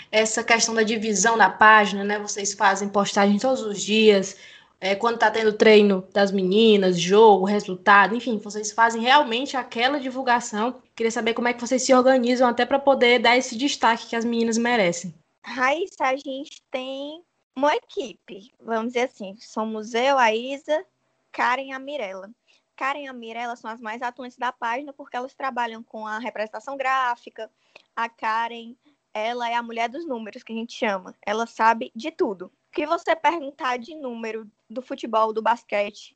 essa 0.10 0.42
questão 0.46 0.74
da 0.74 0.82
divisão 0.82 1.38
da 1.38 1.50
página, 1.50 2.06
né? 2.06 2.18
Vocês 2.20 2.54
fazem 2.54 2.88
postagem 2.88 3.38
todos 3.38 3.62
os 3.62 3.82
dias, 3.82 4.38
é, 4.80 4.96
quando 4.96 5.16
está 5.16 5.30
tendo 5.30 5.52
treino 5.52 6.08
das 6.14 6.32
meninas, 6.32 6.98
jogo, 6.98 7.44
resultado, 7.44 8.16
enfim, 8.16 8.38
vocês 8.38 8.72
fazem 8.72 9.02
realmente 9.02 9.58
aquela 9.58 10.00
divulgação. 10.00 10.82
Queria 10.96 11.12
saber 11.12 11.34
como 11.34 11.50
é 11.50 11.54
que 11.54 11.60
vocês 11.60 11.82
se 11.84 11.94
organizam 11.94 12.48
até 12.48 12.66
para 12.66 12.80
poder 12.80 13.20
dar 13.20 13.38
esse 13.38 13.58
destaque 13.58 14.08
que 14.08 14.16
as 14.16 14.24
meninas 14.24 14.58
merecem. 14.58 15.14
Raíssa, 15.50 16.06
a 16.06 16.16
gente 16.16 16.62
tem 16.70 17.24
uma 17.56 17.76
equipe, 17.76 18.54
vamos 18.60 18.94
dizer 18.94 19.10
assim, 19.10 19.36
somos 19.40 19.96
eu, 19.96 20.18
a 20.18 20.34
Isa, 20.34 20.86
Karen 21.32 21.70
e 21.70 21.72
a 21.72 21.80
Mirella. 21.80 22.30
Karen 22.76 23.04
e 23.04 23.08
a 23.08 23.14
Mirella 23.14 23.56
são 23.56 23.70
as 23.70 23.82
mais 23.82 24.02
atuantes 24.02 24.38
da 24.38 24.52
página 24.52 24.94
porque 24.94 25.18
elas 25.18 25.34
trabalham 25.34 25.84
com 25.84 26.06
a 26.06 26.20
representação 26.20 26.78
gráfica. 26.78 27.52
A 27.96 28.08
Karen, 28.08 28.76
ela 29.12 29.50
é 29.50 29.56
a 29.56 29.64
mulher 29.64 29.90
dos 29.90 30.06
números, 30.06 30.44
que 30.44 30.54
a 30.54 30.56
gente 30.56 30.74
chama. 30.74 31.16
Ela 31.26 31.48
sabe 31.48 31.92
de 31.96 32.12
tudo. 32.12 32.46
O 32.46 32.72
que 32.72 32.86
você 32.86 33.16
perguntar 33.16 33.78
de 33.78 33.96
número 33.96 34.50
do 34.70 34.84
futebol, 34.84 35.34
do 35.34 35.42
basquete, 35.42 36.16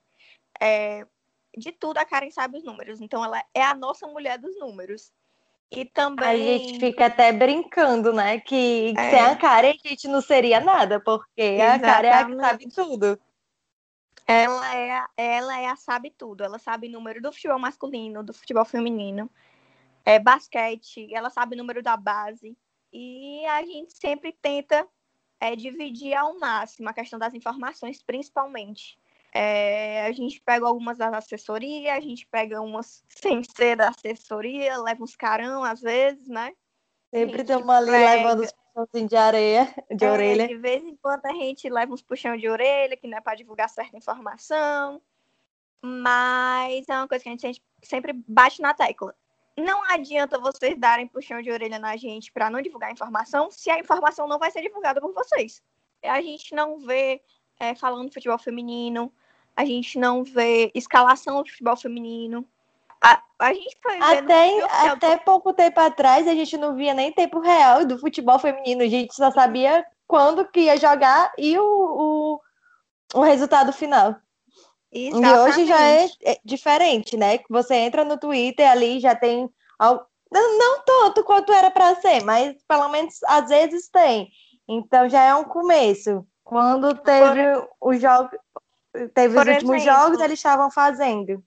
é, 0.62 1.06
de 1.58 1.72
tudo 1.72 1.98
a 1.98 2.06
Karen 2.06 2.30
sabe 2.30 2.60
os 2.60 2.64
números. 2.64 3.02
Então 3.02 3.26
ela 3.26 3.44
é 3.54 3.64
a 3.64 3.74
nossa 3.74 4.08
mulher 4.08 4.38
dos 4.38 4.58
números. 4.60 5.12
E 5.76 5.86
também. 5.86 6.28
A 6.28 6.38
gente 6.38 6.80
fica 6.80 7.08
até 7.08 7.32
brincando, 7.32 8.14
né? 8.14 8.40
Que 8.40 8.94
é. 8.98 9.10
sem 9.10 9.20
a 9.20 9.36
Karen 9.36 9.74
a 9.84 9.88
gente 9.88 10.08
não 10.08 10.22
seria 10.22 10.60
nada, 10.60 11.00
porque 11.00 11.42
Exatamente. 11.42 11.86
a 11.86 11.94
Karen 11.94 12.08
é 12.08 12.14
a 12.14 12.26
que 12.26 12.36
sabe 12.36 12.70
tudo. 12.70 13.20
Ela 14.26 14.76
é, 14.76 14.92
a, 14.92 15.10
ela 15.18 15.60
é 15.60 15.66
a 15.68 15.76
sabe 15.76 16.10
tudo. 16.10 16.44
Ela 16.44 16.60
sabe 16.60 16.88
número 16.88 17.22
do 17.22 17.32
futebol 17.32 17.60
masculino, 17.60 18.24
do 18.24 18.34
futebol 18.34 18.64
feminino, 18.64 19.30
é 20.06 20.20
basquete, 20.20 21.14
ela 21.14 21.30
sabe 21.30 21.56
o 21.56 21.58
número 21.58 21.82
da 21.82 21.98
base. 21.98 22.58
E 22.92 23.46
a 23.48 23.64
gente 23.64 23.94
sempre 23.94 24.32
tenta 24.32 24.88
é, 25.40 25.56
dividir 25.56 26.14
ao 26.14 26.38
máximo 26.38 26.90
a 26.90 26.94
questão 26.94 27.18
das 27.18 27.34
informações, 27.34 28.02
principalmente. 28.04 28.98
É, 29.36 30.06
a 30.06 30.12
gente 30.12 30.40
pega 30.42 30.68
algumas 30.68 30.98
das 30.98 31.12
assessorias, 31.12 31.98
a 31.98 32.00
gente 32.00 32.28
pega 32.28 32.62
umas 32.62 33.04
sem 33.10 33.42
ser 33.44 33.76
da 33.76 33.90
assessoria, 33.90 34.78
leva 34.78 35.04
uns 35.04 35.16
carão 35.16 35.64
às 35.64 35.82
vezes, 35.82 36.28
né? 36.28 36.54
Sempre 37.12 37.42
estamos 37.42 37.70
ali 37.70 37.90
pega... 37.90 38.16
levando 38.16 38.40
os 38.42 38.52
puxões 38.52 39.10
de 39.10 39.16
areia, 39.16 39.74
de 39.90 40.06
é, 40.06 40.12
orelha. 40.12 40.48
De 40.48 40.56
vez 40.58 40.84
em 40.84 40.96
quando 40.96 41.26
a 41.26 41.34
gente 41.34 41.68
leva 41.68 41.94
uns 41.94 42.04
puxão 42.04 42.38
de 42.38 42.48
orelha, 42.48 42.96
que 42.96 43.08
não 43.08 43.18
é 43.18 43.22
para 43.22 43.36
divulgar 43.36 43.70
certa 43.70 43.98
informação. 43.98 45.02
Mas 45.82 46.88
é 46.88 46.94
uma 46.94 47.08
coisa 47.08 47.24
que 47.24 47.30
a 47.30 47.36
gente 47.36 47.62
sempre 47.82 48.14
bate 48.28 48.62
na 48.62 48.74
tecla. 48.74 49.16
Não 49.58 49.84
adianta 49.92 50.40
vocês 50.40 50.78
darem 50.78 51.08
puxão 51.08 51.42
de 51.42 51.52
orelha 51.52 51.78
na 51.78 51.98
gente 51.98 52.32
para 52.32 52.50
não 52.50 52.62
divulgar 52.62 52.90
a 52.90 52.94
informação, 52.94 53.52
se 53.52 53.70
a 53.70 53.80
informação 53.80 54.28
não 54.28 54.40
vai 54.40 54.50
ser 54.50 54.62
divulgada 54.62 55.02
por 55.02 55.14
vocês. 55.14 55.62
A 56.04 56.22
gente 56.22 56.56
não 56.56 56.80
vê 56.80 57.22
é, 57.60 57.76
falando 57.76 58.14
futebol 58.14 58.38
feminino, 58.40 59.14
a 59.56 59.66
gente 59.66 59.98
não 59.98 60.24
vê 60.24 60.72
escalação 60.74 61.42
de 61.44 61.52
futebol 61.52 61.76
feminino. 61.76 62.46
A, 63.02 63.22
a 63.40 63.54
gente 63.54 63.78
foi 63.82 63.98
até, 63.98 64.64
até 64.90 65.18
pouco 65.18 65.54
tempo 65.54 65.80
atrás 65.80 66.28
a 66.28 66.34
gente 66.34 66.58
não 66.58 66.76
via 66.76 66.94
nem 66.94 67.12
tempo 67.12 67.40
real 67.40 67.86
do 67.86 67.98
futebol 67.98 68.40
feminino, 68.40 68.82
a 68.82 68.88
gente 68.88 69.14
só 69.14 69.30
sabia 69.30 69.86
quando 70.08 70.46
que 70.46 70.62
ia 70.62 70.78
jogar 70.78 71.34
e 71.38 71.58
o, 71.58 71.64
o, 71.64 72.40
o 73.16 73.22
resultado 73.22 73.74
final. 73.74 74.16
Exatamente. 74.92 75.34
E 75.34 75.40
hoje 75.40 75.66
já 75.66 75.82
é, 75.82 76.06
é, 76.24 76.40
diferente, 76.46 77.18
né? 77.18 77.40
Você 77.50 77.76
entra 77.76 78.06
no 78.06 78.18
Twitter 78.18 78.70
ali 78.70 79.00
já 79.00 79.16
tem 79.16 79.50
não 80.32 80.82
tanto 80.84 81.24
quanto 81.24 81.52
era 81.52 81.70
para 81.70 81.96
ser, 81.96 82.24
mas 82.24 82.56
pelo 82.68 82.88
menos 82.90 83.22
às 83.24 83.50
vezes 83.50 83.90
tem. 83.90 84.32
Então 84.68 85.10
já 85.10 85.24
é 85.24 85.36
um 85.36 85.44
começo. 85.44 86.26
Quando 86.44 86.96
teve 86.96 87.54
Por... 87.54 87.70
os 87.82 88.02
jogos, 88.02 88.38
Teve 89.14 89.34
por 89.34 89.48
os 89.48 89.54
últimos 89.54 89.82
exemplo, 89.82 90.00
jogos, 90.00 90.20
eles 90.20 90.40
estavam 90.40 90.70
fazendo. 90.70 91.44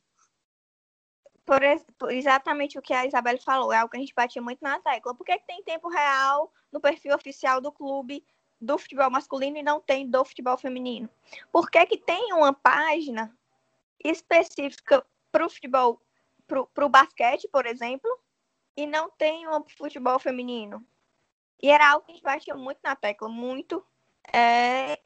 Por, 1.44 1.62
exatamente 2.10 2.76
o 2.76 2.82
que 2.82 2.92
a 2.92 3.06
Isabelle 3.06 3.40
falou, 3.40 3.72
é 3.72 3.78
algo 3.78 3.90
que 3.90 3.96
a 3.96 4.00
gente 4.00 4.14
batia 4.14 4.42
muito 4.42 4.60
na 4.62 4.80
tecla. 4.80 5.14
Por 5.14 5.24
que, 5.24 5.38
que 5.38 5.46
tem 5.46 5.62
tempo 5.62 5.88
real 5.88 6.52
no 6.72 6.80
perfil 6.80 7.14
oficial 7.14 7.60
do 7.60 7.70
clube 7.70 8.26
do 8.60 8.76
futebol 8.76 9.10
masculino 9.10 9.58
e 9.58 9.62
não 9.62 9.80
tem 9.80 10.10
do 10.10 10.24
futebol 10.24 10.58
feminino? 10.58 11.08
Por 11.52 11.70
que, 11.70 11.86
que 11.86 11.98
tem 11.98 12.32
uma 12.32 12.52
página 12.52 13.32
específica 14.02 15.06
para 15.30 15.46
o 15.46 15.50
futebol, 15.50 16.02
para 16.46 16.84
o 16.84 16.88
basquete, 16.88 17.48
por 17.48 17.64
exemplo, 17.64 18.10
e 18.76 18.86
não 18.86 19.08
tem 19.10 19.46
uma 19.46 19.64
futebol 19.68 20.18
feminino? 20.18 20.84
E 21.62 21.70
era 21.70 21.90
algo 21.90 22.04
que 22.04 22.10
a 22.10 22.14
gente 22.14 22.24
batia 22.24 22.54
muito 22.56 22.80
na 22.82 22.96
tecla, 22.96 23.28
muito. 23.28 23.86
É, 24.32 24.98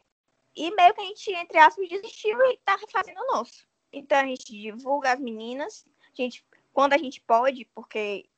e 0.60 0.70
meio 0.74 0.92
que 0.92 1.00
a 1.00 1.04
gente, 1.04 1.32
entre 1.32 1.58
aspas, 1.58 1.88
desistiu 1.88 2.38
e 2.42 2.58
tá 2.58 2.78
fazendo 2.92 3.18
o 3.18 3.32
nosso. 3.32 3.66
Então 3.90 4.18
a 4.18 4.24
gente 4.24 4.52
divulga 4.52 5.12
as 5.12 5.18
meninas, 5.18 5.86
a 6.12 6.22
gente, 6.22 6.44
quando 6.72 6.92
a 6.92 6.98
gente 6.98 7.20
pode, 7.22 7.64
porque. 7.74 8.28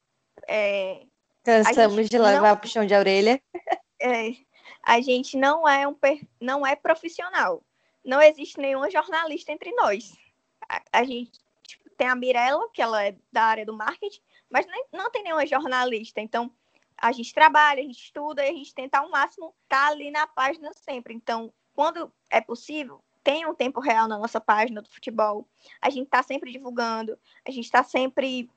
É, 0.49 1.05
Cansamos 1.43 2.09
de 2.09 2.17
levar 2.19 2.51
não, 2.51 2.57
puxão 2.57 2.87
de 2.87 2.95
orelha. 2.95 3.43
É, 4.05 4.33
a 4.83 5.01
gente 5.01 5.37
não 5.37 5.69
é 5.69 5.87
um 5.87 5.97
não 6.41 6.67
é 6.67 6.75
profissional. 6.75 7.63
Não 8.05 8.21
existe 8.21 8.59
nenhuma 8.59 8.91
jornalista 8.91 9.53
entre 9.53 9.71
nós. 9.77 10.13
A, 10.69 10.83
a 10.93 11.05
gente 11.05 11.39
tipo, 11.63 11.89
tem 11.91 12.09
a 12.09 12.17
Mirella, 12.17 12.69
que 12.75 12.83
ela 12.83 13.05
é 13.05 13.15
da 13.31 13.45
área 13.45 13.65
do 13.65 13.77
marketing, 13.77 14.21
mas 14.51 14.67
nem, 14.67 14.87
não 14.93 15.09
tem 15.09 15.23
nenhuma 15.23 15.47
jornalista. 15.47 16.21
Então, 16.21 16.53
a 16.97 17.13
gente 17.13 17.33
trabalha, 17.33 17.79
a 17.79 17.85
gente 17.85 18.03
estuda 18.03 18.45
e 18.45 18.51
a 18.51 18.53
gente 18.53 18.75
tenta 18.75 18.99
ao 18.99 19.09
máximo 19.09 19.55
estar 19.63 19.87
tá 19.87 19.93
ali 19.93 20.11
na 20.11 20.27
página 20.27 20.73
sempre. 20.75 21.15
Então, 21.15 21.53
quando 21.75 22.13
é 22.31 22.41
possível, 22.41 23.03
tem 23.23 23.47
um 23.47 23.55
tempo 23.55 23.81
real 23.81 24.09
na 24.09 24.19
nossa 24.19 24.41
página 24.41 24.83
do 24.83 24.89
futebol. 24.89 25.49
A 25.81 25.89
gente 25.91 26.07
está 26.07 26.23
sempre 26.23 26.51
divulgando, 26.51 27.19
a 27.47 27.51
gente 27.51 27.65
está 27.65 27.83
sempre 27.83 28.51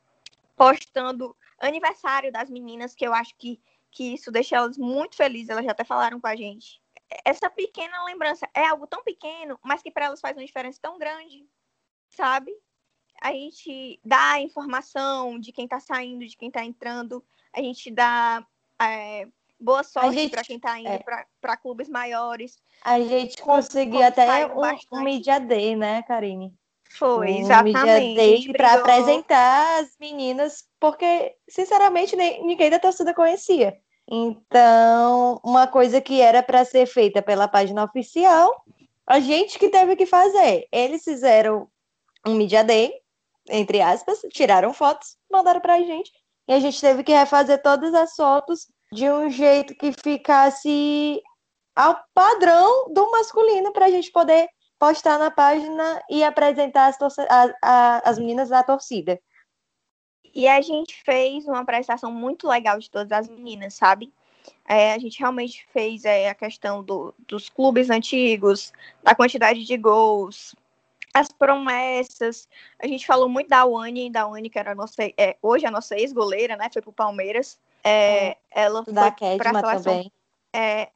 postando 0.56 1.36
aniversário 1.60 2.32
das 2.32 2.50
meninas, 2.50 2.96
que 2.96 3.06
eu 3.06 3.14
acho 3.14 3.36
que, 3.38 3.62
que 3.92 4.14
isso 4.14 4.32
deixa 4.32 4.56
elas 4.56 4.78
muito 4.78 5.16
felizes, 5.16 5.50
elas 5.50 5.66
já 5.66 5.72
até 5.72 5.84
falaram 5.84 6.20
com 6.20 6.28
a 6.28 6.36
gente. 6.36 6.82
Essa 7.24 7.50
pequena 7.50 8.04
lembrança 8.04 8.50
é 8.54 8.66
algo 8.68 8.88
tão 8.88 9.04
pequeno, 9.04 9.60
mas 9.64 9.82
que 9.82 9.92
para 9.92 10.06
elas 10.06 10.22
faz 10.22 10.36
uma 10.36 10.46
diferença 10.46 10.80
tão 10.82 10.98
grande, 10.98 11.48
sabe? 12.10 12.52
A 13.22 13.32
gente 13.32 14.00
dá 14.04 14.34
a 14.34 14.42
informação 14.42 15.40
de 15.40 15.52
quem 15.52 15.66
está 15.66 15.80
saindo, 15.80 16.26
de 16.26 16.36
quem 16.36 16.50
está 16.50 16.64
entrando, 16.64 17.24
a 17.54 17.62
gente 17.62 17.92
dá 17.92 18.46
é, 18.82 19.28
Boa 19.66 19.84
sorte 19.84 20.30
para 20.30 20.44
quem 20.44 20.58
está 20.58 20.80
indo 20.80 20.90
é, 20.90 21.04
para 21.42 21.58
clubes 21.58 21.90
maiores. 21.90 22.56
A 22.84 23.00
gente 23.00 23.42
conseguiu 23.42 24.04
até 24.04 24.46
um, 24.46 24.62
um 24.94 25.02
Media 25.02 25.40
Day, 25.40 25.76
né, 25.76 26.04
Karine? 26.04 26.54
Foi, 26.88 27.32
um 27.32 27.40
exatamente. 27.40 28.54
Para 28.54 28.74
apresentar 28.76 29.82
as 29.82 29.90
meninas, 30.00 30.66
porque, 30.80 31.34
sinceramente, 31.50 32.16
nem, 32.16 32.46
ninguém 32.46 32.70
da 32.70 32.78
torcida 32.78 33.12
conhecia. 33.12 33.76
Então, 34.08 35.42
uma 35.44 35.66
coisa 35.66 36.00
que 36.00 36.22
era 36.22 36.44
para 36.44 36.64
ser 36.64 36.86
feita 36.86 37.20
pela 37.24 37.48
página 37.48 37.84
oficial, 37.84 38.64
a 39.08 39.20
gente 39.20 39.58
que 39.58 39.70
teve 39.70 39.96
que 39.96 40.06
fazer. 40.06 40.68
Eles 40.72 41.04
fizeram 41.04 41.68
um 42.24 42.36
Media 42.36 42.64
Day, 42.64 42.94
entre 43.50 43.82
aspas, 43.82 44.20
tiraram 44.32 44.72
fotos, 44.76 45.18
mandaram 45.32 45.60
para 45.60 45.74
a 45.74 45.82
gente, 45.82 46.12
e 46.48 46.54
a 46.54 46.60
gente 46.60 46.80
teve 46.80 47.04
que 47.04 47.12
refazer 47.12 47.64
todas 47.64 47.96
as 47.96 48.16
fotos 48.16 48.68
de 48.96 49.10
um 49.12 49.30
jeito 49.30 49.76
que 49.76 49.92
ficasse 49.92 51.22
ao 51.76 52.02
padrão 52.14 52.94
do 52.94 53.12
masculino 53.12 53.74
para 53.74 53.88
a 53.88 53.90
gente 53.90 54.10
poder 54.10 54.48
postar 54.80 55.20
na 55.20 55.30
página 55.30 56.02
e 56.10 56.24
apresentar 56.24 56.88
as, 56.88 57.20
a, 57.20 57.54
a, 57.62 58.10
as 58.10 58.18
meninas 58.18 58.48
da 58.48 58.64
torcida. 58.64 59.20
E 60.34 60.48
a 60.48 60.62
gente 60.62 61.02
fez 61.04 61.46
uma 61.46 61.60
apresentação 61.60 62.10
muito 62.10 62.48
legal 62.48 62.80
de 62.80 62.90
todas 62.90 63.12
as 63.12 63.28
meninas, 63.28 63.74
sabe? 63.74 64.14
É, 64.66 64.94
a 64.94 64.98
gente 64.98 65.20
realmente 65.20 65.68
fez 65.74 66.06
é, 66.06 66.30
a 66.30 66.36
questão 66.36 66.82
do, 66.82 67.14
dos 67.28 67.50
clubes 67.50 67.90
antigos, 67.90 68.72
da 69.04 69.14
quantidade 69.14 69.66
de 69.66 69.76
gols, 69.78 70.56
as 71.14 71.30
promessas. 71.30 72.48
A 72.80 72.88
gente 72.88 73.06
falou 73.06 73.28
muito 73.28 73.50
da 73.50 73.66
Wani, 73.66 74.10
da 74.10 74.26
Wani, 74.26 74.50
que 74.50 74.60
era 74.60 74.74
nossa, 74.74 75.04
é, 75.18 75.36
hoje 75.42 75.66
a 75.66 75.72
nossa 75.72 75.98
ex-goleira, 75.98 76.56
né? 76.56 76.70
Foi 76.72 76.82
pro 76.82 76.94
Palmeiras. 76.94 77.60
É, 77.86 78.38
ela 78.50 78.84
foi 78.84 78.94
para 79.38 79.52
a 79.52 79.78
seleção. 79.78 80.12
É, 80.52 80.90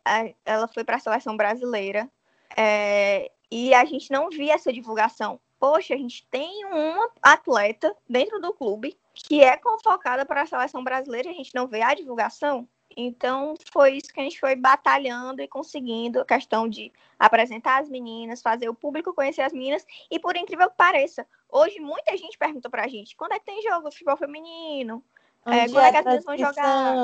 ela 0.44 0.68
foi 0.68 0.84
para 0.84 0.96
a 0.96 1.00
seleção 1.00 1.38
brasileira. 1.38 2.10
É, 2.58 3.32
e 3.52 3.74
a 3.76 3.86
gente 3.86 4.12
não 4.12 4.30
via 4.30 4.56
essa 4.56 4.74
divulgação. 4.74 5.40
Poxa, 5.60 5.94
a 5.94 5.98
gente 5.98 6.26
tem 6.32 6.66
uma 6.66 7.10
atleta 7.22 7.96
dentro 8.10 8.42
do 8.42 8.54
clube 8.54 8.98
que 9.14 9.44
é 9.44 9.56
convocada 9.58 10.26
para 10.26 10.42
a 10.42 10.46
seleção 10.46 10.84
brasileira 10.84 11.28
e 11.28 11.32
a 11.32 11.36
gente 11.36 11.54
não 11.54 11.68
vê 11.68 11.82
a 11.82 11.94
divulgação. 11.94 12.68
Então, 12.98 13.54
foi 13.72 13.98
isso 13.98 14.12
que 14.12 14.20
a 14.20 14.24
gente 14.24 14.40
foi 14.40 14.56
batalhando 14.56 15.42
e 15.42 15.48
conseguindo 15.48 16.22
a 16.22 16.26
questão 16.26 16.68
de 16.68 16.92
apresentar 17.20 17.82
as 17.82 17.90
meninas, 17.90 18.42
fazer 18.42 18.68
o 18.68 18.74
público 18.74 19.14
conhecer 19.14 19.42
as 19.42 19.54
meninas. 19.54 19.86
E, 20.10 20.18
por 20.18 20.36
incrível 20.36 20.70
que 20.70 20.78
pareça, 20.78 21.28
hoje 21.50 21.80
muita 21.80 22.18
gente 22.18 22.38
pergunta 22.38 22.70
pra 22.70 22.88
gente 22.88 23.16
quando 23.16 23.34
é 23.34 23.40
que 23.40 23.46
tem 23.46 23.62
jogo 23.62 23.90
de 23.90 23.96
futebol 23.96 24.18
feminino? 24.18 25.04
É, 25.46 25.68
quando 25.68 26.08
é 26.08 26.20
vão 26.22 26.38
jogar? 26.38 26.96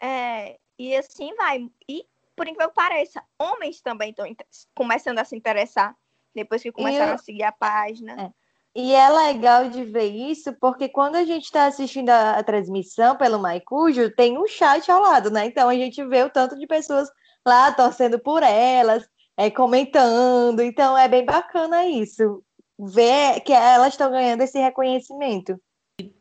É, 0.00 0.58
e 0.78 0.96
assim 0.96 1.34
vai. 1.34 1.68
E, 1.88 2.04
por 2.34 2.48
incrível 2.48 2.68
que 2.70 2.74
pareça, 2.74 3.22
homens 3.38 3.80
também 3.80 4.10
estão 4.10 4.26
começando 4.74 5.18
a 5.18 5.24
se 5.24 5.36
interessar 5.36 5.94
depois 6.34 6.62
que 6.62 6.72
começaram 6.72 7.10
eu... 7.10 7.14
a 7.14 7.18
seguir 7.18 7.42
a 7.42 7.52
página. 7.52 8.12
É. 8.20 8.30
E 8.74 8.94
é 8.94 9.08
legal 9.08 9.68
de 9.68 9.84
ver 9.84 10.06
isso, 10.06 10.54
porque 10.60 10.88
quando 10.88 11.16
a 11.16 11.24
gente 11.24 11.44
está 11.44 11.66
assistindo 11.66 12.10
a, 12.10 12.38
a, 12.38 12.44
transmissão 12.44 13.16
pelo 13.16 13.40
Maicujo, 13.40 14.14
tem 14.14 14.38
um 14.38 14.46
chat 14.46 14.88
ao 14.90 15.02
lado, 15.02 15.28
né? 15.28 15.46
Então 15.46 15.68
a 15.68 15.74
gente 15.74 16.04
vê 16.04 16.22
o 16.22 16.30
tanto 16.30 16.56
de 16.56 16.66
pessoas 16.68 17.08
lá 17.44 17.72
torcendo 17.72 18.18
por 18.20 18.44
elas, 18.44 19.04
é, 19.36 19.50
comentando. 19.50 20.60
Então 20.60 20.96
é 20.96 21.08
bem 21.08 21.24
bacana 21.24 21.84
isso, 21.84 22.44
ver 22.78 23.40
que 23.40 23.52
elas 23.52 23.94
estão 23.94 24.10
ganhando 24.10 24.42
esse 24.42 24.58
reconhecimento. 24.58 25.60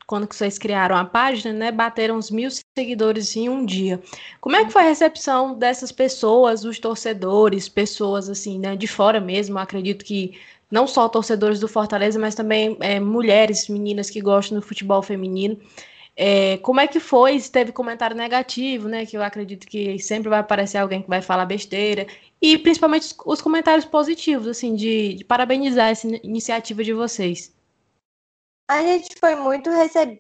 Quando 0.10 0.28
vocês 0.34 0.58
criaram 0.58 0.96
a 0.98 1.06
página, 1.06 1.54
né, 1.54 1.72
bateram 1.72 2.18
uns 2.18 2.32
mil 2.32 2.50
seguidores 2.76 3.36
em 3.36 3.48
um 3.48 3.64
dia. 3.64 4.02
Como 4.42 4.56
é 4.56 4.66
que 4.66 4.74
foi 4.74 4.82
a 4.82 4.86
recepção 4.86 5.54
dessas 5.54 5.92
pessoas, 5.92 6.66
os 6.66 6.80
torcedores, 6.80 7.70
pessoas 7.70 8.28
assim, 8.28 8.58
né, 8.58 8.76
de 8.76 8.88
fora 8.88 9.22
mesmo? 9.22 9.60
Acredito 9.60 10.04
que 10.04 10.36
não 10.72 10.88
só 10.88 11.08
torcedores 11.08 11.60
do 11.60 11.68
Fortaleza, 11.68 12.18
mas 12.18 12.34
também 12.34 12.76
é, 12.80 13.00
mulheres, 13.00 13.68
meninas 13.70 14.10
que 14.10 14.20
gostam 14.20 14.60
do 14.60 14.66
futebol 14.66 15.04
feminino. 15.04 15.60
É, 16.18 16.58
como 16.58 16.80
é 16.80 16.88
que 16.88 17.00
foi? 17.00 17.40
Se 17.40 17.52
teve 17.52 17.72
comentário 17.72 18.18
negativo, 18.18 18.88
né? 18.88 19.06
Que 19.06 19.16
eu 19.16 19.22
acredito 19.22 19.68
que 19.68 20.00
sempre 20.00 20.28
vai 20.28 20.40
aparecer 20.40 20.80
alguém 20.80 21.04
que 21.04 21.08
vai 21.08 21.22
falar 21.22 21.46
besteira. 21.46 22.08
E 22.42 22.58
principalmente 22.58 23.04
os, 23.04 23.16
os 23.28 23.42
comentários 23.42 23.86
positivos, 23.86 24.48
assim, 24.48 24.74
de, 24.74 25.14
de, 25.14 25.24
parabenizar 25.24 25.90
essa 25.90 26.08
iniciativa 26.24 26.84
de 26.84 26.94
vocês. 26.94 27.54
A 28.70 28.84
gente 28.84 29.18
foi 29.20 29.34
muito 29.34 29.72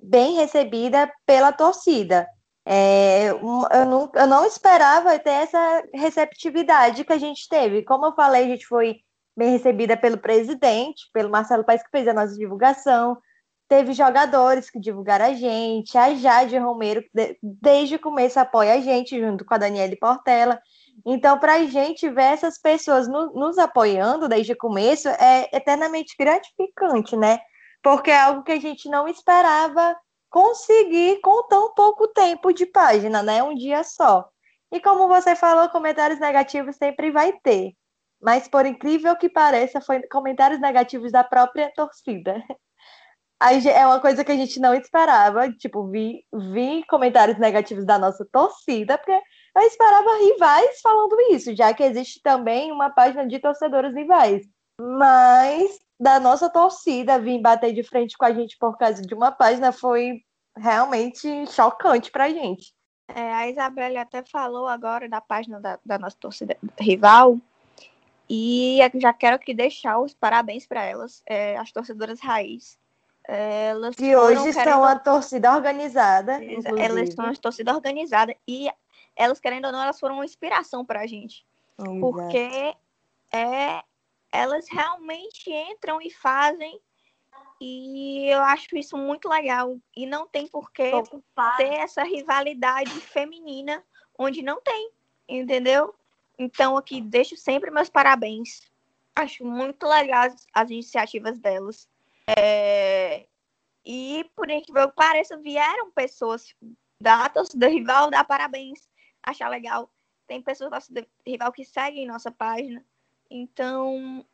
bem 0.01 0.33
recebida 0.37 1.07
pela 1.23 1.51
torcida. 1.51 2.27
É, 2.65 3.29
eu, 3.29 3.85
não, 3.85 4.11
eu 4.11 4.25
não 4.25 4.43
esperava 4.43 5.19
ter 5.19 5.29
essa 5.29 5.83
receptividade 5.93 7.05
que 7.05 7.13
a 7.13 7.17
gente 7.19 7.47
teve. 7.47 7.83
Como 7.83 8.07
eu 8.07 8.15
falei, 8.15 8.45
a 8.45 8.47
gente 8.47 8.65
foi 8.65 9.01
bem 9.37 9.51
recebida 9.51 9.95
pelo 9.95 10.17
presidente, 10.17 11.03
pelo 11.13 11.29
Marcelo 11.29 11.63
Paes, 11.63 11.83
que 11.83 11.91
fez 11.91 12.07
a 12.07 12.13
nossa 12.13 12.33
divulgação. 12.33 13.19
Teve 13.67 13.93
jogadores 13.93 14.67
que 14.67 14.79
divulgaram 14.79 15.25
a 15.25 15.33
gente, 15.33 15.95
a 15.95 16.15
Jade 16.15 16.57
Romero, 16.57 17.03
que 17.03 17.37
desde 17.43 17.97
o 17.97 17.99
começo 17.99 18.39
apoia 18.39 18.73
a 18.73 18.81
gente, 18.81 19.19
junto 19.19 19.45
com 19.45 19.53
a 19.53 19.59
Daniele 19.59 19.95
Portela. 19.95 20.59
Então, 21.05 21.37
para 21.37 21.53
a 21.53 21.63
gente 21.65 22.09
ver 22.09 22.33
essas 22.33 22.57
pessoas 22.59 23.07
no, 23.07 23.31
nos 23.31 23.59
apoiando 23.59 24.27
desde 24.27 24.53
o 24.53 24.57
começo 24.57 25.07
é 25.07 25.47
eternamente 25.53 26.15
gratificante, 26.17 27.15
né? 27.15 27.39
Porque 27.81 28.11
é 28.11 28.19
algo 28.19 28.43
que 28.43 28.51
a 28.51 28.59
gente 28.59 28.89
não 28.89 29.07
esperava 29.07 29.95
conseguir 30.29 31.21
com 31.21 31.47
tão 31.47 31.73
pouco 31.73 32.07
tempo 32.09 32.53
de 32.53 32.65
página, 32.65 33.23
né? 33.23 33.41
Um 33.43 33.55
dia 33.55 33.83
só. 33.83 34.29
E 34.71 34.79
como 34.79 35.07
você 35.07 35.35
falou, 35.35 35.69
comentários 35.69 36.19
negativos 36.19 36.75
sempre 36.75 37.11
vai 37.11 37.33
ter 37.43 37.73
mas 38.21 38.47
por 38.47 38.65
incrível 38.65 39.15
que 39.15 39.29
pareça, 39.29 39.79
foi 39.81 40.01
comentários 40.07 40.59
negativos 40.59 41.11
da 41.11 41.23
própria 41.23 41.71
torcida. 41.73 42.35
É 43.41 43.85
uma 43.85 44.01
coisa 44.01 44.21
que 44.21 44.33
a 44.33 44.35
gente 44.35 44.59
não 44.59 44.73
esperava, 44.73 45.49
tipo, 45.49 45.87
vi, 45.87 46.25
vi 46.51 46.83
comentários 46.89 47.39
negativos 47.39 47.85
da 47.85 47.97
nossa 47.97 48.27
torcida, 48.29 48.97
porque 48.97 49.13
eu 49.13 49.61
esperava 49.61 50.17
rivais 50.17 50.81
falando 50.81 51.15
isso, 51.31 51.55
já 51.55 51.73
que 51.73 51.81
existe 51.81 52.21
também 52.21 52.69
uma 52.69 52.89
página 52.89 53.25
de 53.25 53.39
torcedores 53.39 53.95
rivais. 53.95 54.45
Mas 54.77 55.79
da 55.99 56.19
nossa 56.19 56.49
torcida 56.49 57.19
vir 57.19 57.41
bater 57.41 57.73
de 57.73 57.83
frente 57.83 58.17
com 58.17 58.25
a 58.25 58.33
gente 58.33 58.57
por 58.57 58.77
causa 58.77 59.01
de 59.01 59.13
uma 59.13 59.31
página 59.31 59.71
foi 59.71 60.23
realmente 60.55 61.45
chocante 61.47 62.11
pra 62.11 62.29
gente. 62.29 62.73
É, 63.07 63.33
a 63.33 63.49
Isabelle 63.49 63.97
até 63.97 64.23
falou 64.23 64.67
agora 64.67 65.09
da 65.09 65.19
página 65.19 65.59
da, 65.59 65.79
da 65.83 65.97
nossa 65.97 66.15
torcida 66.19 66.55
rival, 66.79 67.39
e 68.29 68.77
já 68.95 69.11
quero 69.11 69.37
aqui 69.37 69.55
deixar 69.55 69.99
os 69.99 70.13
parabéns 70.13 70.67
para 70.67 70.83
elas, 70.83 71.23
é, 71.25 71.57
as 71.57 71.71
torcedoras 71.71 72.19
raiz. 72.19 72.77
Elas 73.27 73.95
que 73.95 74.15
hoje 74.15 74.53
querendo... 74.53 74.63
são 74.63 74.85
a 74.85 74.99
torcida 74.99 75.55
organizada. 75.55 76.43
Inclusive. 76.43 76.79
Elas 76.79 77.13
são 77.13 77.25
a 77.25 77.33
torcida 77.35 77.73
organizada 77.73 78.35
e 78.47 78.69
elas, 79.15 79.39
querendo 79.39 79.65
ou 79.65 79.71
não, 79.71 79.81
elas 79.81 79.99
foram 79.99 80.15
uma 80.15 80.25
inspiração 80.25 80.85
para 80.85 81.01
a 81.01 81.07
gente. 81.07 81.43
Exato. 81.79 81.99
Porque 81.99 82.75
é, 83.33 83.83
elas 84.31 84.67
realmente 84.69 85.51
entram 85.51 86.01
e 86.01 86.11
fazem. 86.11 86.79
E 87.61 88.27
eu 88.29 88.41
acho 88.41 88.75
isso 88.77 88.97
muito 88.97 89.27
legal. 89.27 89.77
E 89.95 90.05
não 90.05 90.27
tem 90.27 90.47
por 90.47 90.71
que 90.71 90.91
ter 91.57 91.73
essa 91.73 92.03
rivalidade 92.03 92.91
feminina 93.01 93.83
onde 94.17 94.41
não 94.41 94.61
tem, 94.61 94.91
entendeu? 95.27 95.93
Então, 96.37 96.77
aqui, 96.77 97.01
deixo 97.01 97.35
sempre 97.35 97.69
meus 97.69 97.89
parabéns. 97.89 98.61
Acho 99.15 99.43
muito 99.43 99.85
legais 99.85 100.33
as, 100.33 100.47
as 100.53 100.69
iniciativas 100.69 101.37
delas. 101.37 101.89
É... 102.37 103.25
E, 103.85 104.29
por 104.35 104.49
incrível 104.49 104.89
que 104.89 104.95
pareça, 104.95 105.35
vieram 105.37 105.91
pessoas 105.91 106.55
da 107.01 107.27
torcida 107.29 107.67
rival 107.67 108.09
dar 108.09 108.23
parabéns, 108.23 108.87
achar 109.23 109.49
legal. 109.49 109.91
Tem 110.27 110.41
pessoas 110.41 110.69
da 110.69 110.77
torcida 110.77 111.07
rival 111.25 111.51
que 111.51 111.65
seguem 111.65 112.05
nossa 112.05 112.31
página. 112.31 112.85
Então, 113.29 114.25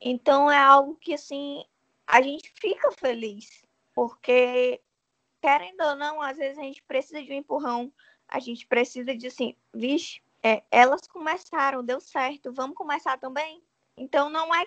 então 0.00 0.50
é 0.50 0.58
algo 0.58 0.96
que, 0.96 1.14
assim, 1.14 1.64
a 2.06 2.22
gente 2.22 2.52
fica 2.60 2.90
feliz. 2.92 3.64
Porque, 3.94 4.80
querendo 5.40 5.80
ou 5.80 5.96
não, 5.96 6.20
às 6.20 6.36
vezes 6.36 6.58
a 6.58 6.62
gente 6.62 6.82
precisa 6.82 7.22
de 7.22 7.32
um 7.32 7.36
empurrão. 7.36 7.92
A 8.28 8.38
gente 8.38 8.66
precisa 8.66 9.16
de, 9.16 9.26
assim, 9.26 9.56
vixe, 9.72 10.20
é, 10.42 10.62
elas 10.70 11.06
começaram, 11.08 11.84
deu 11.84 12.00
certo, 12.00 12.52
vamos 12.52 12.76
começar 12.76 13.18
também. 13.18 13.62
Então 13.96 14.28
não 14.28 14.54
é 14.54 14.66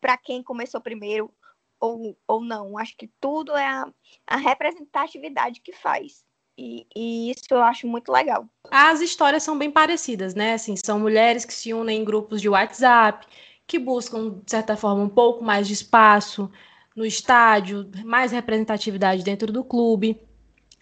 para 0.00 0.16
quem 0.16 0.42
começou 0.42 0.80
primeiro 0.80 1.30
ou, 1.78 2.16
ou 2.26 2.40
não. 2.40 2.78
Acho 2.78 2.96
que 2.96 3.08
tudo 3.20 3.54
é 3.54 3.66
a, 3.66 3.92
a 4.26 4.36
representatividade 4.36 5.60
que 5.60 5.72
faz. 5.72 6.24
E, 6.60 6.86
e, 6.94 7.30
isso 7.30 7.46
eu 7.50 7.62
acho 7.62 7.86
muito 7.86 8.12
legal. 8.12 8.44
As 8.70 9.00
histórias 9.00 9.42
são 9.42 9.56
bem 9.56 9.70
parecidas, 9.70 10.34
né? 10.34 10.52
Assim, 10.52 10.74
são 10.76 11.00
mulheres 11.00 11.46
que 11.46 11.54
se 11.54 11.72
unem 11.72 12.02
em 12.02 12.04
grupos 12.04 12.38
de 12.38 12.50
WhatsApp, 12.50 13.26
que 13.66 13.78
buscam, 13.78 14.42
de 14.44 14.50
certa 14.50 14.76
forma, 14.76 15.02
um 15.02 15.08
pouco 15.08 15.42
mais 15.42 15.66
de 15.66 15.72
espaço 15.72 16.50
no 16.94 17.06
estádio, 17.06 17.90
mais 18.04 18.30
representatividade 18.30 19.22
dentro 19.22 19.50
do 19.50 19.64
clube. 19.64 20.20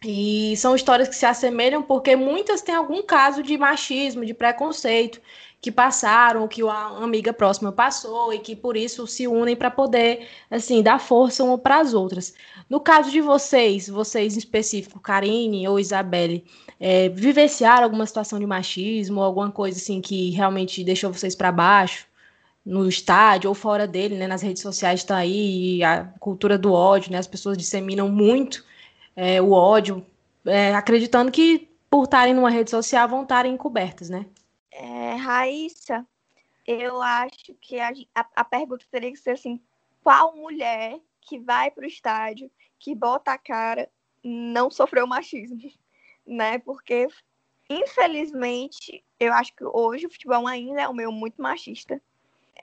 E 0.05 0.57
são 0.57 0.75
histórias 0.75 1.09
que 1.09 1.15
se 1.15 1.27
assemelham 1.27 1.81
porque 1.81 2.17
muitas 2.17 2.61
têm 2.61 2.75
algum 2.75 3.01
caso 3.01 3.41
de 3.41 3.57
machismo, 3.57 4.27
de 4.27 4.35
preconceito 4.35 5.21
que 5.61 5.73
passaram, 5.73 6.47
que 6.47 6.63
a 6.63 6.87
amiga 7.03 7.33
próxima 7.33 7.73
passou 7.73 8.33
e 8.33 8.39
que 8.39 8.55
por 8.55 8.77
isso 8.77 9.07
se 9.07 9.27
unem 9.27 9.57
para 9.57 9.71
poder 9.71 10.29
assim 10.51 10.83
dar 10.83 11.01
força 11.01 11.43
uma 11.43 11.59
para 11.59 11.81
as 11.81 11.95
outras. 11.95 12.35
No 12.71 12.81
caso 12.81 13.11
de 13.11 13.21
vocês, 13.21 13.89
vocês 13.89 14.37
em 14.37 14.39
específico, 14.39 15.01
Karine 15.01 15.67
ou 15.67 15.81
Isabelle, 15.81 16.45
é, 16.79 17.09
vivenciaram 17.09 17.85
alguma 17.85 18.07
situação 18.07 18.39
de 18.39 18.47
machismo, 18.47 19.21
alguma 19.23 19.51
coisa 19.51 19.79
assim 19.79 20.01
que 20.01 20.31
realmente 20.31 20.85
deixou 20.85 21.13
vocês 21.13 21.35
para 21.35 21.51
baixo? 21.53 22.07
no 22.65 22.87
estádio 22.87 23.49
ou 23.49 23.55
fora 23.55 23.87
dele, 23.87 24.15
né, 24.19 24.27
nas 24.27 24.43
redes 24.43 24.61
sociais 24.61 25.01
está 25.01 25.17
aí 25.17 25.83
a 25.83 26.05
cultura 26.21 26.59
do 26.59 26.71
ódio, 26.71 27.11
né, 27.11 27.17
as 27.17 27.27
pessoas 27.27 27.57
disseminam 27.57 28.11
muito 28.11 28.63
é, 29.17 29.41
o 29.41 29.53
ódio, 29.53 30.05
é, 30.45 30.75
acreditando 30.75 31.33
que 31.33 31.67
por 31.89 32.05
estarem 32.05 32.35
numa 32.35 32.51
rede 32.51 32.71
social 32.71 33.09
vão 33.09 33.23
estarem 33.23 33.55
encobertas, 33.55 34.11
né? 34.11 34.27
É, 34.81 35.17
Raíssa, 35.17 36.07
eu 36.65 37.03
acho 37.03 37.53
que 37.61 37.81
a, 37.81 37.91
a, 38.15 38.45
pergunta 38.45 38.87
teria 38.89 39.11
que 39.11 39.17
ser 39.17 39.33
assim: 39.33 39.61
qual 40.05 40.37
mulher 40.37 41.01
que 41.21 41.37
vai 41.37 41.69
para 41.69 41.83
o 41.83 41.89
estádio, 41.89 42.49
que 42.79 42.95
bota 42.95 43.33
a 43.33 43.39
cara, 43.39 43.91
não 44.23 44.71
sofreu 44.71 45.07
machismo? 45.07 45.59
Né? 46.25 46.59
Porque, 46.59 47.09
infelizmente, 47.71 49.03
eu 49.19 49.33
acho 49.33 49.57
que 49.57 49.65
hoje 49.65 50.05
o 50.05 50.11
futebol 50.11 50.47
ainda 50.47 50.83
é 50.83 50.87
um 50.87 50.93
meio 50.93 51.11
muito 51.11 51.41
machista. 51.41 52.03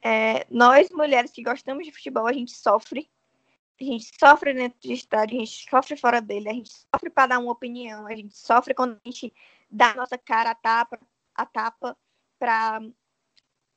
É, 0.04 0.46
nós, 0.52 0.92
mulheres 0.92 1.32
que 1.32 1.42
gostamos 1.42 1.84
de 1.84 1.92
futebol, 1.92 2.28
a 2.28 2.32
gente 2.32 2.52
sofre 2.52 3.10
a 3.82 3.84
gente 3.84 4.12
sofre 4.20 4.54
dentro 4.54 4.80
de 4.80 4.94
estádio, 4.94 5.36
a 5.36 5.40
gente 5.40 5.68
sofre 5.68 5.98
fora 5.98 6.22
dele, 6.22 6.48
a 6.48 6.54
gente 6.54 6.70
sofre 6.70 7.10
para 7.10 7.30
dar 7.30 7.40
uma 7.40 7.52
opinião, 7.52 8.06
a 8.06 8.16
gente 8.16 8.38
sofre 8.38 8.76
quando 8.76 9.02
a 9.04 9.10
gente 9.10 9.34
dá 9.70 9.92
a 9.92 9.96
nossa 9.96 10.16
cara 10.16 10.52
a 10.52 10.56
tapa, 10.56 11.00
a 11.34 11.46
tapa 11.46 11.98
para 12.46 12.80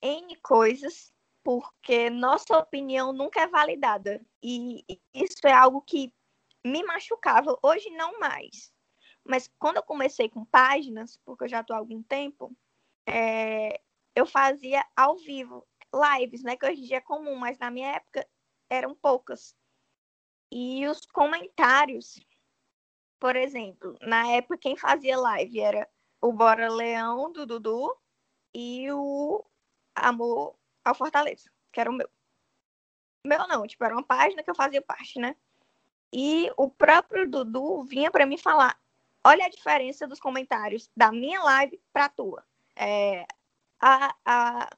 N 0.02 0.36
coisas, 0.42 1.10
porque 1.42 2.10
nossa 2.10 2.58
opinião 2.58 3.14
nunca 3.14 3.40
é 3.40 3.46
validada. 3.46 4.20
E 4.42 4.84
isso 5.14 5.46
é 5.46 5.52
algo 5.52 5.80
que 5.80 6.12
me 6.62 6.84
machucava, 6.84 7.58
hoje 7.62 7.88
não 7.88 8.20
mais. 8.20 8.70
Mas 9.24 9.50
quando 9.58 9.78
eu 9.78 9.82
comecei 9.82 10.28
com 10.28 10.44
páginas, 10.44 11.18
porque 11.24 11.44
eu 11.44 11.48
já 11.48 11.62
estou 11.62 11.74
há 11.74 11.78
algum 11.78 12.02
tempo, 12.02 12.54
é, 13.08 13.80
eu 14.14 14.26
fazia 14.26 14.84
ao 14.94 15.16
vivo, 15.16 15.66
lives, 15.94 16.42
né? 16.42 16.54
Que 16.54 16.66
hoje 16.66 16.82
em 16.82 16.84
dia 16.84 16.98
é 16.98 17.00
comum, 17.00 17.36
mas 17.36 17.58
na 17.58 17.70
minha 17.70 17.92
época 17.92 18.28
eram 18.68 18.94
poucas. 18.94 19.56
E 20.52 20.86
os 20.86 21.06
comentários, 21.06 22.20
por 23.18 23.34
exemplo, 23.34 23.96
na 24.02 24.28
época 24.32 24.58
quem 24.58 24.76
fazia 24.76 25.18
live 25.18 25.58
era 25.58 25.88
o 26.20 26.34
Bora 26.34 26.70
Leão 26.70 27.32
do 27.32 27.46
Dudu 27.46 27.96
e 28.54 28.90
o 28.92 29.44
Amor 29.94 30.56
ao 30.84 30.94
Fortaleza, 30.94 31.50
que 31.72 31.80
era 31.80 31.90
o 31.90 31.92
meu. 31.92 32.08
Meu 33.24 33.46
não, 33.48 33.66
tipo, 33.66 33.84
era 33.84 33.94
uma 33.94 34.02
página 34.02 34.42
que 34.42 34.50
eu 34.50 34.54
fazia 34.54 34.80
parte, 34.80 35.18
né? 35.18 35.36
E 36.12 36.50
o 36.56 36.70
próprio 36.70 37.28
Dudu 37.28 37.82
vinha 37.82 38.10
para 38.10 38.26
mim 38.26 38.38
falar: 38.38 38.80
olha 39.24 39.44
a 39.46 39.50
diferença 39.50 40.06
dos 40.06 40.20
comentários 40.20 40.90
da 40.96 41.12
minha 41.12 41.42
live 41.42 41.80
para 41.92 42.08
tua. 42.08 42.44
É, 42.74 43.26
a, 43.80 44.14
a, 44.24 44.70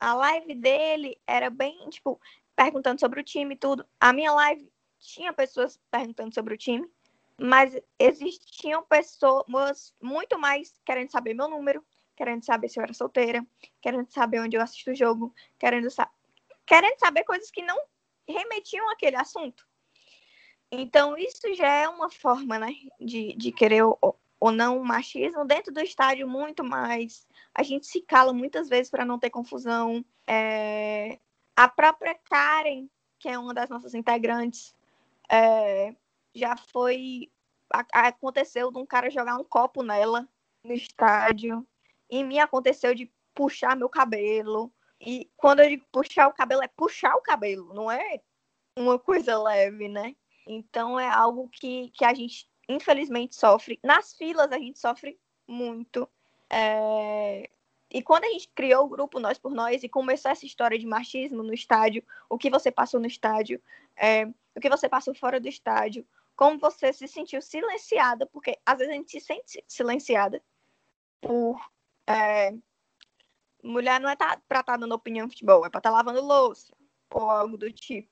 a 0.00 0.14
live 0.14 0.54
dele 0.54 1.20
era 1.26 1.50
bem, 1.50 1.88
tipo, 1.90 2.20
perguntando 2.56 3.00
sobre 3.00 3.20
o 3.20 3.24
time 3.24 3.54
e 3.54 3.58
tudo. 3.58 3.86
A 4.00 4.12
minha 4.12 4.32
live 4.32 4.70
tinha 4.98 5.32
pessoas 5.32 5.78
perguntando 5.90 6.34
sobre 6.34 6.54
o 6.54 6.58
time, 6.58 6.88
mas 7.38 7.76
existiam 7.98 8.82
pessoas 8.84 9.94
muito 10.00 10.38
mais 10.38 10.80
querendo 10.84 11.10
saber 11.10 11.34
meu 11.34 11.48
número, 11.48 11.84
querendo 12.16 12.44
saber 12.44 12.68
se 12.68 12.78
eu 12.78 12.82
era 12.82 12.94
solteira, 12.94 13.46
querendo 13.80 14.10
saber 14.10 14.40
onde 14.40 14.56
eu 14.56 14.62
assisto 14.62 14.90
o 14.90 14.94
jogo, 14.94 15.34
querendo, 15.58 15.90
sa 15.90 16.10
querendo 16.66 16.98
saber 16.98 17.24
coisas 17.24 17.50
que 17.50 17.62
não 17.62 17.78
remetiam 18.28 18.90
àquele 18.90 19.16
assunto. 19.16 19.66
Então, 20.70 21.18
isso 21.18 21.54
já 21.54 21.68
é 21.68 21.88
uma 21.88 22.10
forma 22.10 22.58
né, 22.58 22.72
de, 22.98 23.34
de 23.36 23.52
querer 23.52 23.82
ou, 23.82 24.18
ou 24.40 24.50
não 24.50 24.82
machismo 24.82 25.44
dentro 25.44 25.72
do 25.72 25.80
estádio 25.80 26.26
muito 26.26 26.64
mais. 26.64 27.28
A 27.54 27.62
gente 27.62 27.86
se 27.86 28.00
cala 28.00 28.32
muitas 28.32 28.68
vezes 28.68 28.90
para 28.90 29.04
não 29.04 29.18
ter 29.18 29.28
confusão. 29.28 30.04
É... 30.26 31.18
A 31.54 31.68
própria 31.68 32.18
Karen, 32.24 32.88
que 33.18 33.28
é 33.28 33.38
uma 33.38 33.52
das 33.52 33.68
nossas 33.68 33.94
integrantes, 33.94 34.74
é... 35.30 35.94
já 36.34 36.56
foi. 36.56 37.30
Aconteceu 37.92 38.70
de 38.72 38.78
um 38.78 38.86
cara 38.86 39.10
jogar 39.10 39.36
um 39.36 39.44
copo 39.44 39.82
nela 39.82 40.26
no 40.64 40.72
estádio. 40.72 41.66
E 42.12 42.22
me 42.22 42.38
aconteceu 42.38 42.94
de 42.94 43.10
puxar 43.34 43.74
meu 43.74 43.88
cabelo. 43.88 44.70
E 45.00 45.30
quando 45.34 45.60
eu 45.60 45.68
digo 45.70 45.86
puxar 45.90 46.28
o 46.28 46.34
cabelo, 46.34 46.62
é 46.62 46.68
puxar 46.68 47.16
o 47.16 47.22
cabelo, 47.22 47.72
não 47.72 47.90
é 47.90 48.20
uma 48.78 48.98
coisa 48.98 49.42
leve, 49.42 49.88
né? 49.88 50.14
Então 50.46 51.00
é 51.00 51.08
algo 51.08 51.48
que, 51.48 51.90
que 51.94 52.04
a 52.04 52.12
gente 52.12 52.46
infelizmente 52.68 53.34
sofre. 53.34 53.80
Nas 53.82 54.14
filas 54.14 54.52
a 54.52 54.58
gente 54.58 54.78
sofre 54.78 55.18
muito. 55.48 56.06
É... 56.50 57.48
E 57.90 58.02
quando 58.02 58.24
a 58.24 58.28
gente 58.28 58.48
criou 58.54 58.84
o 58.84 58.88
grupo 58.88 59.18
Nós 59.18 59.38
por 59.38 59.52
Nós 59.52 59.82
e 59.82 59.88
começou 59.88 60.30
essa 60.30 60.46
história 60.46 60.78
de 60.78 60.86
machismo 60.86 61.42
no 61.42 61.54
estádio, 61.54 62.04
o 62.28 62.36
que 62.36 62.50
você 62.50 62.70
passou 62.70 63.00
no 63.00 63.06
estádio, 63.06 63.58
é... 63.96 64.26
o 64.54 64.60
que 64.60 64.68
você 64.68 64.86
passou 64.86 65.14
fora 65.14 65.40
do 65.40 65.48
estádio, 65.48 66.06
como 66.36 66.58
você 66.58 66.92
se 66.92 67.08
sentiu 67.08 67.40
silenciada, 67.40 68.26
porque 68.26 68.58
às 68.66 68.78
vezes 68.78 68.92
a 68.92 68.96
gente 68.96 69.10
se 69.10 69.20
sente 69.20 69.64
silenciada 69.66 70.42
por. 71.20 71.58
É... 72.06 72.52
Mulher 73.62 74.00
não 74.00 74.08
é 74.08 74.16
tá, 74.16 74.40
pra 74.48 74.60
estar 74.60 74.72
tá 74.72 74.76
dando 74.76 74.94
opinião 74.94 75.26
no 75.26 75.30
futebol, 75.30 75.64
é 75.64 75.70
pra 75.70 75.78
estar 75.78 75.90
tá 75.90 75.96
lavando 75.96 76.20
louça 76.20 76.72
ou 77.10 77.30
algo 77.30 77.56
do 77.56 77.70
tipo. 77.72 78.10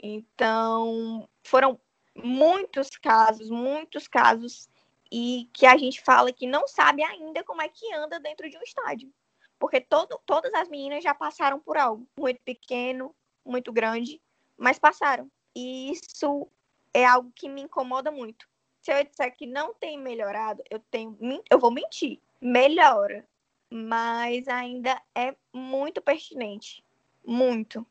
Então, 0.00 1.28
foram 1.44 1.80
muitos 2.14 2.90
casos, 2.90 3.50
muitos 3.50 4.08
casos, 4.08 4.68
e 5.10 5.48
que 5.52 5.66
a 5.66 5.76
gente 5.76 6.00
fala 6.02 6.32
que 6.32 6.46
não 6.46 6.66
sabe 6.66 7.02
ainda 7.02 7.42
como 7.44 7.62
é 7.62 7.68
que 7.68 7.92
anda 7.94 8.20
dentro 8.20 8.48
de 8.48 8.56
um 8.56 8.62
estádio. 8.62 9.12
Porque 9.58 9.80
todo, 9.80 10.20
todas 10.24 10.52
as 10.54 10.68
meninas 10.68 11.02
já 11.02 11.14
passaram 11.14 11.58
por 11.58 11.76
algo 11.76 12.06
muito 12.18 12.40
pequeno, 12.42 13.14
muito 13.44 13.72
grande, 13.72 14.20
mas 14.56 14.78
passaram. 14.78 15.30
E 15.54 15.90
isso 15.90 16.48
é 16.94 17.04
algo 17.04 17.32
que 17.34 17.48
me 17.48 17.62
incomoda 17.62 18.10
muito. 18.10 18.48
Se 18.82 18.92
eu 18.92 19.04
disser 19.04 19.34
que 19.36 19.46
não 19.46 19.74
tem 19.74 19.98
melhorado, 19.98 20.62
eu 20.70 20.78
tenho, 20.90 21.18
eu 21.50 21.58
vou 21.58 21.70
mentir. 21.70 22.20
Melhora, 22.40 23.24
mas 23.70 24.46
ainda 24.48 25.00
é 25.14 25.34
muito 25.52 26.00
pertinente, 26.00 26.84
muito. 27.24 27.86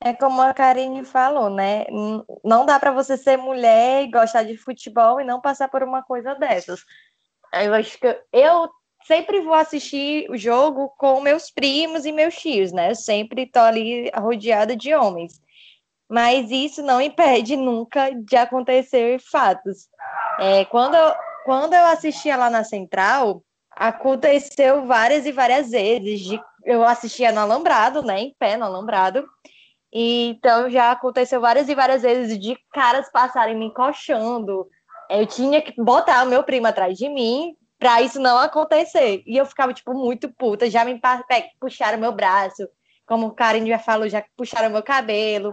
É 0.00 0.12
como 0.14 0.40
a 0.40 0.54
Karine 0.54 1.04
falou, 1.04 1.50
né? 1.50 1.84
Não 2.44 2.64
dá 2.64 2.78
para 2.78 2.92
você 2.92 3.16
ser 3.16 3.36
mulher 3.36 4.04
e 4.04 4.10
gostar 4.10 4.44
de 4.44 4.56
futebol 4.56 5.20
e 5.20 5.24
não 5.24 5.40
passar 5.40 5.68
por 5.68 5.82
uma 5.82 6.02
coisa 6.02 6.34
dessas. 6.34 6.84
Eu 7.52 7.74
acho 7.74 7.98
que 7.98 8.06
eu 8.32 8.70
sempre 9.04 9.40
vou 9.40 9.54
assistir 9.54 10.30
o 10.30 10.36
jogo 10.36 10.90
com 10.98 11.20
meus 11.20 11.50
primos 11.50 12.04
e 12.04 12.12
meus 12.12 12.36
tios, 12.36 12.72
né? 12.72 12.90
Eu 12.90 12.94
sempre 12.94 13.46
tô 13.46 13.58
ali 13.58 14.10
rodeada 14.14 14.76
de 14.76 14.94
homens. 14.94 15.40
Mas 16.08 16.50
isso 16.50 16.82
não 16.82 17.00
impede 17.00 17.56
nunca 17.56 18.10
de 18.10 18.36
acontecer 18.36 19.20
fatos. 19.20 19.88
É, 20.38 20.64
quando, 20.66 20.94
eu, 20.94 21.14
quando 21.44 21.74
eu 21.74 21.84
assistia 21.86 22.36
lá 22.36 22.48
na 22.48 22.64
Central, 22.64 23.42
aconteceu 23.78 24.86
várias 24.86 25.26
e 25.26 25.32
várias 25.32 25.70
vezes. 25.70 26.20
De, 26.20 26.40
eu 26.64 26.82
assistia 26.84 27.32
no 27.32 27.40
Alambrado, 27.40 28.02
né? 28.02 28.20
Em 28.20 28.34
pé 28.38 28.56
no 28.56 28.64
Alambrado 28.64 29.24
então 29.92 30.68
já 30.68 30.90
aconteceu 30.90 31.40
várias 31.40 31.68
e 31.68 31.74
várias 31.74 32.02
vezes 32.02 32.38
de 32.38 32.56
caras 32.72 33.10
passarem 33.10 33.56
me 33.56 33.66
encoxando. 33.66 34.68
Eu 35.08 35.26
tinha 35.26 35.62
que 35.62 35.74
botar 35.82 36.24
o 36.24 36.28
meu 36.28 36.42
primo 36.42 36.66
atrás 36.66 36.96
de 36.98 37.08
mim 37.08 37.56
para 37.78 38.02
isso 38.02 38.20
não 38.20 38.38
acontecer. 38.38 39.22
E 39.26 39.36
eu 39.36 39.46
ficava, 39.46 39.72
tipo, 39.72 39.94
muito 39.94 40.28
puta. 40.30 40.68
Já 40.68 40.84
me 40.84 41.00
puxaram 41.58 41.98
meu 41.98 42.12
braço, 42.12 42.68
como 43.06 43.28
o 43.28 43.32
Karen 43.32 43.64
já 43.66 43.78
falou, 43.78 44.08
já 44.08 44.22
puxaram 44.36 44.68
meu 44.68 44.82
cabelo. 44.82 45.50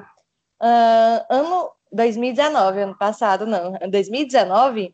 Uh, 0.61 1.25
ano 1.29 1.71
2019, 1.91 2.81
ano 2.81 2.97
passado, 2.97 3.45
não. 3.45 3.73
2019, 3.89 4.93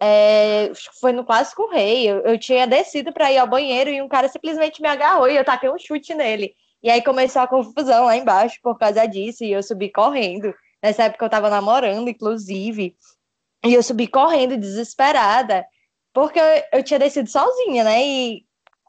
é, 0.00 0.70
foi 1.00 1.12
no 1.12 1.24
Clássico 1.24 1.68
Rei. 1.68 2.08
Eu, 2.08 2.20
eu 2.20 2.38
tinha 2.38 2.66
descido 2.66 3.12
para 3.12 3.32
ir 3.32 3.38
ao 3.38 3.46
banheiro 3.46 3.90
e 3.90 4.00
um 4.00 4.08
cara 4.08 4.28
simplesmente 4.28 4.80
me 4.80 4.88
agarrou 4.88 5.28
e 5.28 5.36
eu 5.36 5.44
taquei 5.44 5.70
um 5.70 5.78
chute 5.78 6.14
nele. 6.14 6.54
E 6.82 6.90
aí 6.90 7.02
começou 7.02 7.42
a 7.42 7.48
confusão 7.48 8.04
lá 8.06 8.16
embaixo 8.16 8.58
por 8.62 8.78
causa 8.78 9.04
disso, 9.06 9.42
e 9.42 9.50
eu 9.52 9.62
subi 9.62 9.90
correndo. 9.90 10.54
Nessa 10.82 11.04
época 11.04 11.24
eu 11.24 11.30
tava 11.30 11.50
namorando, 11.50 12.08
inclusive. 12.08 12.96
E 13.64 13.74
eu 13.74 13.82
subi 13.82 14.06
correndo, 14.06 14.56
desesperada, 14.56 15.66
porque 16.12 16.38
eu, 16.38 16.44
eu 16.74 16.82
tinha 16.84 16.98
descido 17.00 17.28
sozinha, 17.28 17.82
né? 17.82 18.00
E 18.06 18.44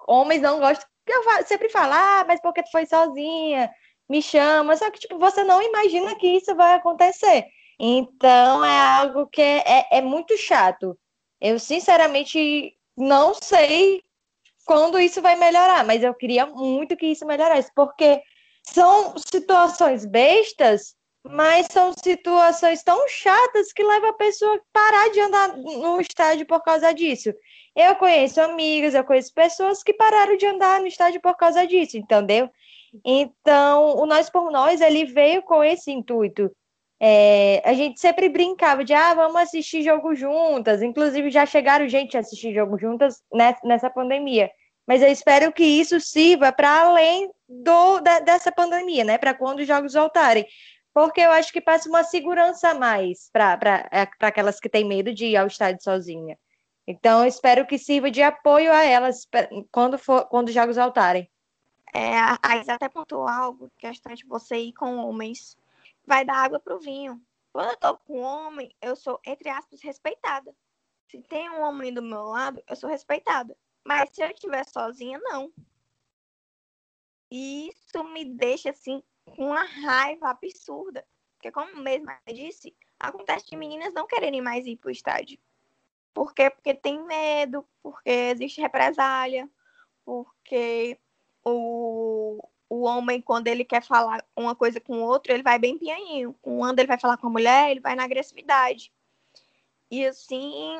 homens 0.07 0.41
não 0.41 0.59
gostam. 0.59 0.87
Eu 1.07 1.23
sempre 1.45 1.69
falo, 1.69 1.93
ah, 1.93 2.23
mas 2.27 2.39
porque 2.41 2.61
tu 2.61 2.69
foi 2.71 2.85
sozinha? 2.85 3.71
Me 4.07 4.21
chama. 4.21 4.75
Só 4.77 4.91
que, 4.91 4.99
tipo, 4.99 5.17
você 5.17 5.43
não 5.43 5.61
imagina 5.61 6.15
que 6.15 6.27
isso 6.27 6.55
vai 6.55 6.75
acontecer. 6.75 7.45
Então 7.79 8.65
é 8.65 8.77
algo 8.77 9.27
que 9.27 9.41
é, 9.41 9.63
é, 9.65 9.87
é 9.97 10.01
muito 10.01 10.37
chato. 10.37 10.97
Eu, 11.39 11.57
sinceramente, 11.57 12.75
não 12.97 13.33
sei 13.33 14.03
quando 14.65 14.99
isso 14.99 15.21
vai 15.21 15.35
melhorar, 15.35 15.85
mas 15.85 16.03
eu 16.03 16.13
queria 16.13 16.45
muito 16.45 16.97
que 16.97 17.07
isso 17.07 17.25
melhorasse, 17.25 17.71
porque 17.73 18.21
são 18.63 19.17
situações 19.17 20.05
bestas, 20.05 20.93
mas 21.23 21.67
são 21.71 21.93
situações 21.93 22.83
tão 22.83 23.07
chatas 23.07 23.71
que 23.73 23.83
levam 23.83 24.09
a 24.09 24.13
pessoa 24.13 24.55
a 24.55 24.61
parar 24.73 25.09
de 25.09 25.19
andar 25.21 25.57
no 25.57 25.99
estádio 26.01 26.45
por 26.45 26.61
causa 26.61 26.93
disso. 26.93 27.33
Eu 27.75 27.95
conheço 27.95 28.41
amigas, 28.41 28.93
eu 28.93 29.03
conheço 29.03 29.33
pessoas 29.33 29.81
que 29.81 29.93
pararam 29.93 30.35
de 30.35 30.45
andar 30.45 30.81
no 30.81 30.87
estádio 30.87 31.21
por 31.21 31.35
causa 31.35 31.65
disso, 31.65 31.97
entendeu? 31.97 32.49
Então, 33.05 33.97
o 33.97 34.05
Nós 34.05 34.29
por 34.29 34.51
Nós, 34.51 34.81
ele 34.81 35.05
veio 35.05 35.41
com 35.43 35.63
esse 35.63 35.91
intuito. 35.91 36.51
É, 36.99 37.61
a 37.63 37.73
gente 37.73 37.99
sempre 37.99 38.27
brincava 38.27 38.83
de, 38.83 38.93
ah, 38.93 39.13
vamos 39.13 39.37
assistir 39.37 39.83
jogo 39.83 40.13
juntas. 40.15 40.81
Inclusive, 40.81 41.29
já 41.29 41.45
chegaram 41.45 41.87
gente 41.87 42.17
a 42.17 42.19
assistir 42.19 42.53
jogo 42.53 42.77
juntas 42.77 43.23
nessa 43.63 43.89
pandemia 43.89 44.51
mas 44.89 45.03
eu 45.03 45.07
espero 45.07 45.53
que 45.53 45.63
isso 45.63 45.99
sirva 45.99 46.51
para 46.51 46.81
além 46.81 47.31
do, 47.47 47.99
da, 47.99 48.21
dessa 48.21 48.51
pandemia, 48.51 49.03
né? 49.03 49.19
Para 49.19 49.35
quando 49.35 49.59
os 49.59 49.67
jogos 49.67 49.93
voltarem. 49.93 50.47
Porque 50.91 51.21
eu 51.21 51.29
acho 51.29 51.53
que 51.53 51.61
passa 51.61 51.87
uma 51.87 52.03
segurança 52.03 52.69
a 52.69 52.73
mais 52.73 53.29
para 53.31 53.87
é, 53.91 54.07
aquelas 54.19 54.59
que 54.59 54.67
têm 54.67 54.83
medo 54.83 55.13
de 55.13 55.27
ir 55.27 55.37
ao 55.37 55.45
estádio 55.45 55.83
sozinha. 55.83 56.35
Então, 56.87 57.21
eu 57.21 57.27
espero 57.27 57.67
que 57.67 57.77
sirva 57.77 58.09
de 58.09 58.23
apoio 58.23 58.73
a 58.73 58.83
elas 58.83 59.27
quando, 59.71 59.95
for, 59.99 60.25
quando 60.25 60.47
os 60.47 60.55
jogos 60.55 60.75
voltarem. 60.75 61.29
É, 61.93 62.17
a 62.41 62.57
Isa 62.57 62.73
até 62.73 62.89
pontuou 62.89 63.27
algo, 63.27 63.69
questão 63.77 64.11
de 64.15 64.25
você 64.25 64.57
ir 64.57 64.73
com 64.73 64.97
homens, 64.97 65.55
vai 66.09 66.25
dar 66.25 66.37
água 66.37 66.59
para 66.59 66.75
o 66.75 66.79
vinho. 66.79 67.23
Quando 67.53 67.69
eu 67.69 67.77
tô 67.77 67.97
com 67.99 68.19
um 68.19 68.23
homem, 68.23 68.75
eu 68.81 68.95
sou, 68.95 69.21
entre 69.23 69.47
aspas, 69.47 69.79
respeitada. 69.81 70.55
Se 71.07 71.21
tem 71.21 71.47
um 71.51 71.61
homem 71.61 71.93
do 71.93 72.01
meu 72.01 72.23
lado, 72.23 72.61
eu 72.67 72.75
sou 72.75 72.89
respeitada. 72.89 73.55
Mas 73.85 74.09
se 74.11 74.23
eu 74.23 74.27
estiver 74.27 74.65
sozinha, 74.65 75.19
não. 75.19 75.53
E 77.31 77.69
isso 77.69 78.03
me 78.05 78.25
deixa, 78.25 78.71
assim, 78.71 79.03
com 79.23 79.51
uma 79.51 79.63
raiva 79.63 80.29
absurda. 80.29 81.05
Porque, 81.35 81.51
como 81.51 81.77
mesmo 81.77 82.09
eu 82.25 82.33
disse, 82.33 82.75
acontece 82.99 83.45
de 83.45 83.55
meninas 83.55 83.93
não 83.93 84.07
quererem 84.07 84.41
mais 84.41 84.65
ir 84.65 84.77
para 84.77 84.89
o 84.89 84.91
estádio. 84.91 85.39
Por 86.11 86.33
quê? 86.33 86.49
Porque 86.49 86.73
tem 86.73 87.03
medo, 87.05 87.63
porque 87.83 88.09
existe 88.09 88.59
represália, 88.59 89.47
porque 90.03 90.99
o, 91.45 92.48
o 92.69 92.83
homem, 92.83 93.19
quando 93.19 93.47
ele 93.47 93.65
quer 93.65 93.83
falar 93.83 94.23
uma 94.35 94.55
coisa 94.55 94.79
com 94.79 94.99
o 94.99 95.03
outro, 95.03 95.33
ele 95.33 95.41
vai 95.41 95.57
bem 95.57 95.77
pianinho. 95.77 96.35
Quando 96.41 96.79
ele 96.79 96.87
vai 96.87 96.99
falar 96.99 97.17
com 97.17 97.27
a 97.27 97.31
mulher, 97.31 97.71
ele 97.71 97.79
vai 97.79 97.95
na 97.95 98.03
agressividade. 98.03 98.93
E 99.89 100.05
assim, 100.05 100.77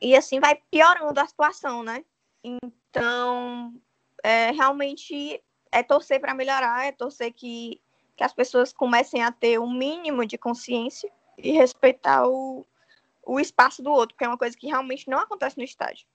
e 0.00 0.16
assim 0.16 0.40
vai 0.40 0.54
piorando 0.70 1.20
a 1.20 1.26
situação, 1.26 1.82
né? 1.82 2.02
Então, 2.42 3.74
é, 4.22 4.50
realmente 4.52 5.42
é 5.70 5.82
torcer 5.82 6.18
para 6.18 6.32
melhorar, 6.32 6.86
é 6.86 6.92
torcer 6.92 7.30
que, 7.34 7.78
que 8.16 8.24
as 8.24 8.32
pessoas 8.32 8.72
comecem 8.72 9.22
a 9.22 9.30
ter 9.30 9.60
um 9.60 9.70
mínimo 9.70 10.24
de 10.24 10.38
consciência 10.38 11.12
e 11.36 11.52
respeitar 11.52 12.26
o, 12.26 12.64
o 13.22 13.38
espaço 13.38 13.82
do 13.82 13.90
outro, 13.90 14.16
que 14.16 14.24
é 14.24 14.28
uma 14.28 14.38
coisa 14.38 14.56
que 14.56 14.66
realmente 14.66 15.10
não 15.10 15.18
acontece 15.18 15.58
no 15.58 15.64
estádio. 15.64 16.06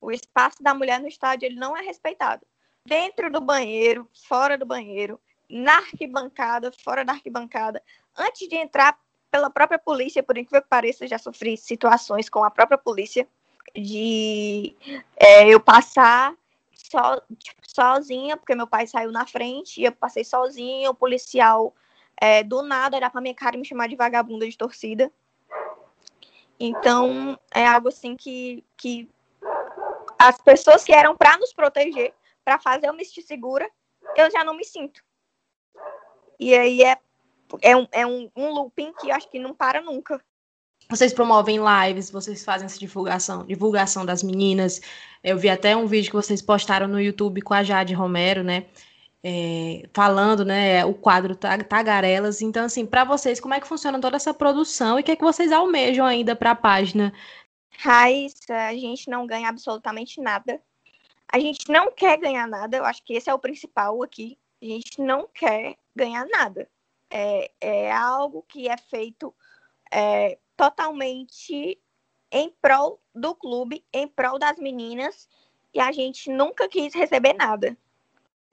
O 0.00 0.12
espaço 0.12 0.62
da 0.62 0.72
mulher 0.72 1.00
no 1.00 1.08
estádio 1.08 1.46
ele 1.46 1.56
não 1.56 1.76
é 1.76 1.82
respeitado. 1.82 2.46
Dentro 2.84 3.30
do 3.30 3.40
banheiro, 3.40 4.08
fora 4.26 4.56
do 4.56 4.64
banheiro, 4.64 5.20
na 5.48 5.78
arquibancada, 5.78 6.72
fora 6.72 7.04
da 7.04 7.12
arquibancada, 7.12 7.82
antes 8.16 8.48
de 8.48 8.56
entrar 8.56 8.98
pela 9.30 9.50
própria 9.50 9.78
polícia, 9.78 10.22
por 10.22 10.36
incrível 10.36 10.62
que 10.62 10.68
pareça, 10.68 11.06
já 11.06 11.18
sofri 11.18 11.56
situações 11.56 12.28
com 12.28 12.42
a 12.42 12.50
própria 12.50 12.78
polícia 12.78 13.28
de 13.74 14.74
é, 15.16 15.48
eu 15.48 15.60
passar 15.60 16.34
so, 16.74 17.22
tipo, 17.38 17.60
sozinha, 17.62 18.36
porque 18.36 18.54
meu 18.54 18.66
pai 18.66 18.86
saiu 18.86 19.12
na 19.12 19.26
frente, 19.26 19.80
e 19.80 19.84
eu 19.84 19.92
passei 19.92 20.24
sozinha, 20.24 20.90
o 20.90 20.94
policial 20.94 21.74
é, 22.20 22.42
do 22.42 22.62
nada 22.62 22.96
olhar 22.96 23.10
pra 23.10 23.20
minha 23.20 23.34
cara 23.34 23.56
e 23.56 23.58
me 23.58 23.64
chamar 23.64 23.88
de 23.88 23.96
vagabunda 23.96 24.48
de 24.48 24.56
torcida. 24.56 25.10
Então, 26.58 27.38
é 27.54 27.66
algo 27.66 27.88
assim 27.88 28.16
que, 28.16 28.64
que 28.76 29.08
as 30.18 30.38
pessoas 30.42 30.84
que 30.84 30.92
eram 30.92 31.16
para 31.16 31.38
nos 31.38 31.52
proteger, 31.52 32.12
para 32.44 32.58
fazer 32.58 32.88
eu 32.88 32.94
me 32.94 33.04
sentir 33.04 33.22
segura, 33.22 33.68
eu 34.16 34.30
já 34.30 34.44
não 34.44 34.56
me 34.56 34.64
sinto. 34.64 35.02
E 36.38 36.54
aí 36.54 36.82
é, 36.82 36.98
é, 37.62 37.76
um, 37.76 37.86
é 37.92 38.06
um, 38.06 38.30
um 38.36 38.50
looping 38.50 38.92
que 38.94 39.10
acho 39.10 39.28
que 39.28 39.38
não 39.38 39.54
para 39.54 39.82
nunca. 39.82 40.20
Vocês 40.88 41.12
promovem 41.12 41.58
lives, 41.58 42.10
vocês 42.10 42.44
fazem 42.44 42.66
essa 42.66 42.78
divulgação, 42.78 43.44
divulgação 43.44 44.04
das 44.04 44.22
meninas. 44.22 44.80
Eu 45.22 45.38
vi 45.38 45.48
até 45.48 45.76
um 45.76 45.86
vídeo 45.86 46.10
que 46.10 46.16
vocês 46.16 46.42
postaram 46.42 46.88
no 46.88 47.00
YouTube 47.00 47.42
com 47.42 47.54
a 47.54 47.62
Jade 47.62 47.94
Romero, 47.94 48.42
né? 48.42 48.66
É, 49.22 49.86
falando, 49.92 50.46
né, 50.46 50.82
o 50.84 50.94
quadro 50.94 51.36
Tagarelas. 51.36 52.40
Então, 52.40 52.64
assim, 52.64 52.86
para 52.86 53.04
vocês, 53.04 53.38
como 53.38 53.52
é 53.52 53.60
que 53.60 53.68
funciona 53.68 54.00
toda 54.00 54.16
essa 54.16 54.32
produção 54.32 54.98
e 54.98 55.02
o 55.02 55.04
que 55.04 55.12
é 55.12 55.16
que 55.16 55.22
vocês 55.22 55.52
almejam 55.52 56.06
ainda 56.06 56.34
para 56.34 56.52
a 56.52 56.56
página? 56.56 57.12
Raíssa, 57.78 58.54
a 58.54 58.72
gente 58.72 59.08
não 59.08 59.26
ganha 59.26 59.48
absolutamente 59.48 60.20
nada. 60.20 60.60
A 61.32 61.38
gente 61.38 61.70
não 61.70 61.92
quer 61.92 62.18
ganhar 62.18 62.46
nada, 62.48 62.76
eu 62.76 62.84
acho 62.84 63.02
que 63.04 63.14
esse 63.14 63.30
é 63.30 63.34
o 63.34 63.38
principal 63.38 64.02
aqui. 64.02 64.36
A 64.60 64.64
gente 64.64 65.00
não 65.00 65.28
quer 65.32 65.76
ganhar 65.94 66.26
nada. 66.26 66.68
É, 67.08 67.50
é 67.60 67.92
algo 67.92 68.44
que 68.48 68.68
é 68.68 68.76
feito 68.76 69.34
é, 69.90 70.38
totalmente 70.56 71.78
em 72.32 72.54
prol 72.60 73.00
do 73.14 73.34
clube, 73.34 73.84
em 73.92 74.06
prol 74.06 74.38
das 74.38 74.58
meninas, 74.58 75.28
e 75.72 75.80
a 75.80 75.90
gente 75.92 76.30
nunca 76.30 76.68
quis 76.68 76.94
receber 76.94 77.32
nada. 77.32 77.76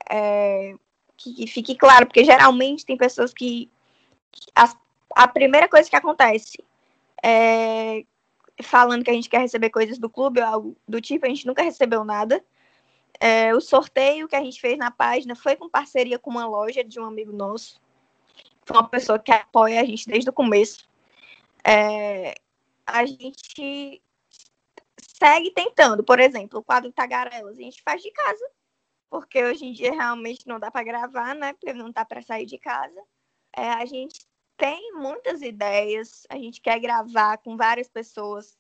É, 0.09 0.75
que, 1.15 1.33
que, 1.33 1.47
fique 1.47 1.75
claro, 1.75 2.05
porque 2.05 2.23
geralmente 2.23 2.85
tem 2.85 2.95
pessoas 2.95 3.33
que, 3.33 3.69
que 4.31 4.47
a, 4.55 4.71
a, 5.15 5.27
primeira 5.27 5.67
coisa 5.67 5.89
que 5.89 5.95
acontece 5.95 6.63
é 7.23 8.05
falando 8.63 9.03
que 9.03 9.11
a 9.11 9.13
gente 9.13 9.29
quer 9.29 9.39
receber 9.39 9.69
coisas 9.69 9.97
do 9.99 10.09
clube 10.09 10.39
ou 10.39 10.47
algo 10.47 10.77
do 10.87 10.99
tipo, 11.01 11.25
a 11.25 11.29
gente 11.29 11.45
nunca 11.45 11.61
recebeu 11.61 12.03
nada. 12.03 12.43
É, 13.19 13.53
o 13.55 13.61
sorteio 13.61 14.27
que 14.27 14.35
a 14.35 14.43
gente 14.43 14.59
fez 14.59 14.77
na 14.77 14.91
página 14.91 15.35
foi 15.35 15.55
com 15.55 15.69
parceria 15.69 16.19
com 16.19 16.29
uma 16.29 16.45
loja 16.45 16.83
de 16.83 16.99
um 16.99 17.05
amigo 17.05 17.31
nosso. 17.31 17.81
Foi 18.65 18.77
uma 18.77 18.87
pessoa 18.87 19.17
que 19.17 19.31
apoia 19.31 19.81
a 19.81 19.85
gente 19.85 20.07
desde 20.07 20.29
o 20.29 20.33
começo. 20.33 20.87
É, 21.65 22.35
a 22.85 23.05
gente 23.05 24.01
segue 25.17 25.51
tentando. 25.51 26.03
Por 26.03 26.19
exemplo, 26.19 26.59
o 26.59 26.63
quadro 26.63 26.91
Tagarelas, 26.91 27.57
a 27.57 27.61
gente 27.61 27.81
faz 27.81 28.01
de 28.01 28.11
casa, 28.11 28.49
porque 29.09 29.43
hoje 29.43 29.65
em 29.65 29.73
dia 29.73 29.91
realmente 29.91 30.47
não 30.47 30.59
dá 30.59 30.69
para 30.69 30.83
gravar, 30.83 31.33
né? 31.35 31.53
Porque 31.53 31.73
não 31.73 31.91
dá 31.91 32.05
para 32.05 32.21
sair 32.21 32.45
de 32.45 32.57
casa. 32.57 33.01
É, 33.55 33.69
a 33.69 33.85
gente 33.85 34.27
tem 34.55 34.93
muitas 34.93 35.41
ideias, 35.41 36.25
a 36.29 36.37
gente 36.37 36.61
quer 36.61 36.79
gravar 36.79 37.37
com 37.37 37.55
várias 37.55 37.87
pessoas, 37.87 38.57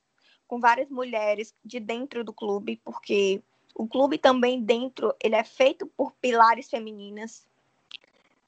com 0.47 0.59
várias 0.59 0.89
mulheres 0.89 1.53
de 1.63 1.79
dentro 1.79 2.23
do 2.23 2.33
clube, 2.33 2.79
porque 2.83 3.43
o 3.77 3.87
clube 3.87 4.17
também 4.17 4.59
dentro, 4.59 5.15
ele 5.23 5.35
é 5.35 5.43
feito 5.43 5.85
por 5.85 6.11
pilares 6.13 6.67
femininas. 6.67 7.45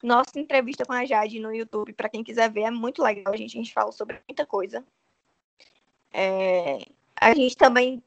Nossa 0.01 0.39
entrevista 0.39 0.85
com 0.85 0.93
a 0.93 1.05
Jade 1.05 1.39
no 1.39 1.53
YouTube, 1.53 1.93
para 1.93 2.09
quem 2.09 2.23
quiser 2.23 2.49
ver, 2.49 2.63
é 2.63 2.71
muito 2.71 3.03
legal. 3.03 3.31
A 3.31 3.37
gente, 3.37 3.55
a 3.55 3.61
gente 3.61 3.73
fala 3.73 3.91
sobre 3.91 4.19
muita 4.27 4.43
coisa. 4.43 4.83
É, 6.11 6.79
a 7.15 7.35
gente 7.35 7.55
também 7.55 8.01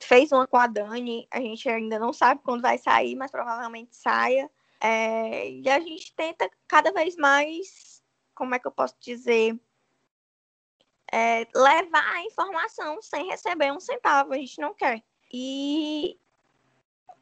fez 0.00 0.32
uma 0.32 0.46
com 0.46 0.56
a 0.56 0.66
Dani. 0.66 1.28
A 1.30 1.40
gente 1.40 1.68
ainda 1.68 1.98
não 1.98 2.10
sabe 2.10 2.40
quando 2.42 2.62
vai 2.62 2.78
sair, 2.78 3.16
mas 3.16 3.30
provavelmente 3.30 3.94
saia. 3.94 4.50
É, 4.80 5.50
e 5.50 5.68
a 5.68 5.78
gente 5.78 6.14
tenta 6.14 6.50
cada 6.66 6.90
vez 6.90 7.16
mais, 7.16 8.02
como 8.34 8.54
é 8.54 8.58
que 8.58 8.66
eu 8.66 8.72
posso 8.72 8.96
dizer, 8.98 9.60
é, 11.12 11.46
levar 11.54 12.14
a 12.14 12.24
informação 12.24 13.02
sem 13.02 13.26
receber 13.26 13.70
um 13.72 13.80
centavo. 13.80 14.32
A 14.32 14.38
gente 14.38 14.58
não 14.58 14.72
quer. 14.72 15.02
E 15.30 16.18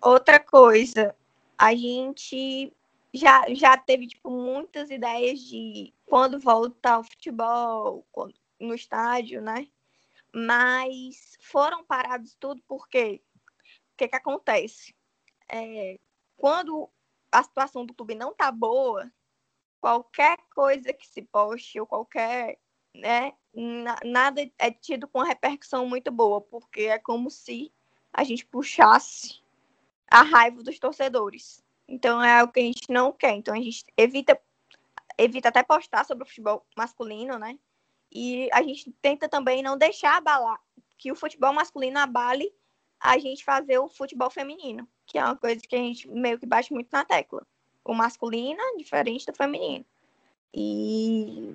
outra 0.03 0.41
coisa, 0.41 1.15
a 1.59 1.75
gente 1.75 2.73
já, 3.13 3.45
já 3.55 3.77
teve 3.77 4.07
tipo, 4.07 4.31
muitas 4.31 4.91
ideias 4.91 5.41
de 5.41 5.93
quando 6.07 6.39
voltar 6.39 6.95
ao 6.95 7.05
futebol, 7.05 8.07
no 8.59 8.75
estádio, 8.75 9.41
né? 9.41 9.69
Mas 10.33 11.37
foram 11.41 11.85
parados 11.85 12.37
tudo 12.39 12.63
porque 12.69 13.23
o 13.93 13.97
que, 13.97 14.09
que 14.09 14.17
acontece? 14.17 14.95
É, 15.49 15.99
quando 16.37 16.89
a 17.33 17.43
situação 17.43 17.85
do 17.85 17.95
clube 17.95 18.15
não 18.15 18.35
tá 18.35 18.51
boa, 18.53 19.11
qualquer 19.81 20.39
coisa 20.55 20.93
que 20.93 21.07
se 21.07 21.23
poste 21.23 21.81
ou 21.81 21.87
qualquer, 21.87 22.59
né, 22.95 23.33
nada 24.05 24.49
é 24.59 24.71
tido 24.71 25.09
com 25.09 25.19
uma 25.19 25.27
repercussão 25.27 25.87
muito 25.87 26.11
boa, 26.11 26.41
porque 26.41 26.83
é 26.83 26.99
como 26.99 27.31
se 27.31 27.73
a 28.13 28.23
gente 28.25 28.45
puxasse 28.47 29.43
a 30.11 30.23
raiva 30.23 30.63
dos 30.63 30.79
torcedores. 30.79 31.63
Então 31.87 32.23
é 32.23 32.41
algo 32.41 32.53
que 32.53 32.61
a 32.61 32.65
gente 32.65 32.91
não 32.91 33.13
quer. 33.13 33.35
Então 33.35 33.55
a 33.55 33.59
gente 33.59 33.85
evita, 33.97 34.39
evita 35.17 35.49
até 35.49 35.63
postar 35.63 36.05
sobre 36.05 36.25
o 36.25 36.27
futebol 36.27 36.67
masculino, 36.77 37.39
né? 37.39 37.59
E 38.13 38.49
a 38.53 38.63
gente 38.63 38.93
tenta 39.01 39.29
também 39.29 39.63
não 39.63 39.79
deixar 39.79 40.17
abalar, 40.17 40.61
que 40.99 41.13
o 41.13 41.17
futebol 41.17 41.53
masculino 41.53 41.99
abale 41.99 42.53
a 42.99 43.19
gente 43.19 43.45
fazer 43.45 43.79
o 43.79 43.89
futebol 43.89 44.29
feminino, 44.29 44.87
que 45.07 45.17
é 45.17 45.25
uma 45.25 45.37
coisa 45.37 45.61
que 45.61 45.75
a 45.75 45.79
gente 45.79 46.09
meio 46.09 46.39
que 46.39 46.47
bate 46.47 46.73
muito 46.73 46.89
na 46.93 47.05
tecla. 47.05 47.47
O 47.85 47.95
masculino 47.95 48.61
é 48.61 48.77
diferente 48.77 49.25
do 49.27 49.35
feminino. 49.35 49.85
E, 50.53 51.55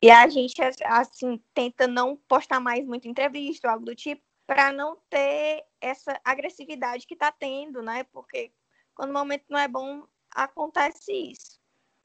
e 0.00 0.10
a 0.10 0.26
gente, 0.28 0.62
assim, 0.84 1.40
tenta 1.52 1.86
não 1.86 2.16
postar 2.28 2.60
mais 2.60 2.86
muita 2.86 3.08
entrevista 3.08 3.70
algo 3.70 3.84
do 3.84 3.94
tipo, 3.94 4.22
para 4.48 4.72
não 4.72 4.96
ter 5.10 5.62
essa 5.78 6.18
agressividade 6.24 7.06
que 7.06 7.12
está 7.12 7.30
tendo, 7.30 7.82
né? 7.82 8.04
Porque 8.04 8.50
quando 8.94 9.10
o 9.10 9.12
momento 9.12 9.44
não 9.50 9.58
é 9.58 9.68
bom, 9.68 10.04
acontece 10.34 11.12
isso. 11.12 11.60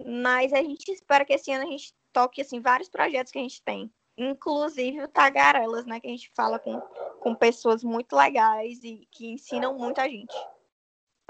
Mas 0.05 0.51
a 0.51 0.57
gente 0.57 0.91
espera 0.91 1.23
que 1.23 1.31
esse 1.31 1.49
ano 1.53 1.63
a 1.63 1.71
gente 1.71 1.95
toque 2.11 2.41
assim 2.41 2.59
vários 2.59 2.89
projetos 2.89 3.31
que 3.31 3.39
a 3.39 3.41
gente 3.41 3.63
tem, 3.63 3.89
inclusive 4.17 5.01
o 5.01 5.07
Tagarelas, 5.07 5.85
né, 5.85 6.01
que 6.01 6.07
a 6.07 6.09
gente 6.09 6.29
fala 6.35 6.59
com, 6.59 6.79
com 7.21 7.33
pessoas 7.33 7.81
muito 7.81 8.13
legais 8.13 8.83
e 8.83 9.07
que 9.09 9.31
ensinam 9.31 9.77
muito 9.77 9.99
a 9.99 10.07
gente. 10.07 10.35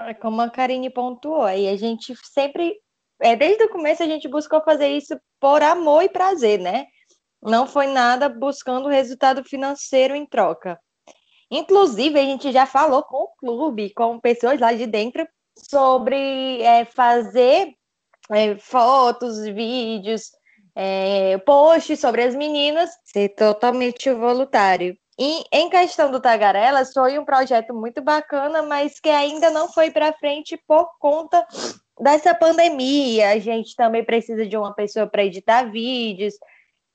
É 0.00 0.12
como 0.14 0.40
a 0.40 0.50
Karine 0.50 0.90
pontuou, 0.90 1.48
e 1.48 1.68
a 1.68 1.76
gente 1.76 2.14
sempre, 2.24 2.76
é, 3.22 3.36
desde 3.36 3.64
o 3.64 3.70
começo 3.70 4.02
a 4.02 4.06
gente 4.06 4.28
buscou 4.28 4.60
fazer 4.62 4.88
isso 4.88 5.18
por 5.38 5.62
amor 5.62 6.02
e 6.02 6.08
prazer, 6.08 6.58
né? 6.58 6.86
Não 7.40 7.66
foi 7.66 7.86
nada 7.86 8.28
buscando 8.28 8.88
resultado 8.88 9.44
financeiro 9.44 10.16
em 10.16 10.26
troca. 10.26 10.78
Inclusive, 11.56 12.18
a 12.18 12.24
gente 12.24 12.50
já 12.50 12.66
falou 12.66 13.02
com 13.04 13.22
o 13.22 13.28
clube, 13.38 13.94
com 13.94 14.18
pessoas 14.18 14.58
lá 14.58 14.72
de 14.72 14.86
dentro, 14.86 15.24
sobre 15.56 16.60
é, 16.62 16.84
fazer 16.84 17.72
é, 18.32 18.56
fotos, 18.56 19.44
vídeos, 19.44 20.32
é, 20.74 21.38
posts 21.38 22.00
sobre 22.00 22.24
as 22.24 22.34
meninas, 22.34 22.90
ser 23.04 23.28
totalmente 23.30 24.12
voluntário. 24.12 24.96
E 25.16 25.44
em 25.52 25.70
questão 25.70 26.10
do 26.10 26.20
Tagarelas, 26.20 26.92
foi 26.92 27.20
um 27.20 27.24
projeto 27.24 27.72
muito 27.72 28.02
bacana, 28.02 28.60
mas 28.62 28.98
que 28.98 29.08
ainda 29.08 29.48
não 29.48 29.72
foi 29.72 29.92
para 29.92 30.12
frente 30.14 30.60
por 30.66 30.90
conta 30.98 31.46
dessa 32.00 32.34
pandemia. 32.34 33.30
A 33.30 33.38
gente 33.38 33.76
também 33.76 34.04
precisa 34.04 34.44
de 34.44 34.56
uma 34.56 34.74
pessoa 34.74 35.06
para 35.06 35.24
editar 35.24 35.70
vídeos, 35.70 36.34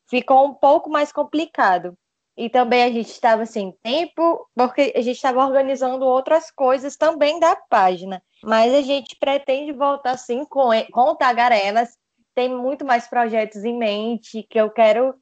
ficou 0.09 0.45
um 0.47 0.53
pouco 0.53 0.89
mais 0.89 1.13
complicado. 1.13 1.97
E 2.39 2.49
também 2.49 2.83
a 2.83 2.89
gente 2.89 3.09
estava 3.09 3.45
sem 3.45 3.73
tempo, 3.83 4.47
porque 4.55 4.93
a 4.95 5.01
gente 5.01 5.17
estava 5.17 5.45
organizando 5.45 6.05
outras 6.05 6.49
coisas 6.49 6.95
também 6.95 7.37
da 7.37 7.53
página. 7.53 8.23
Mas 8.41 8.73
a 8.73 8.79
gente 8.79 9.17
pretende 9.19 9.73
voltar 9.73 10.17
sim 10.17 10.45
com, 10.45 10.69
com 10.89 11.15
Tagarelas. 11.17 11.97
Tem 12.33 12.47
muito 12.47 12.85
mais 12.85 13.09
projetos 13.09 13.65
em 13.65 13.77
mente 13.77 14.47
que 14.49 14.57
eu 14.57 14.69
quero 14.69 15.13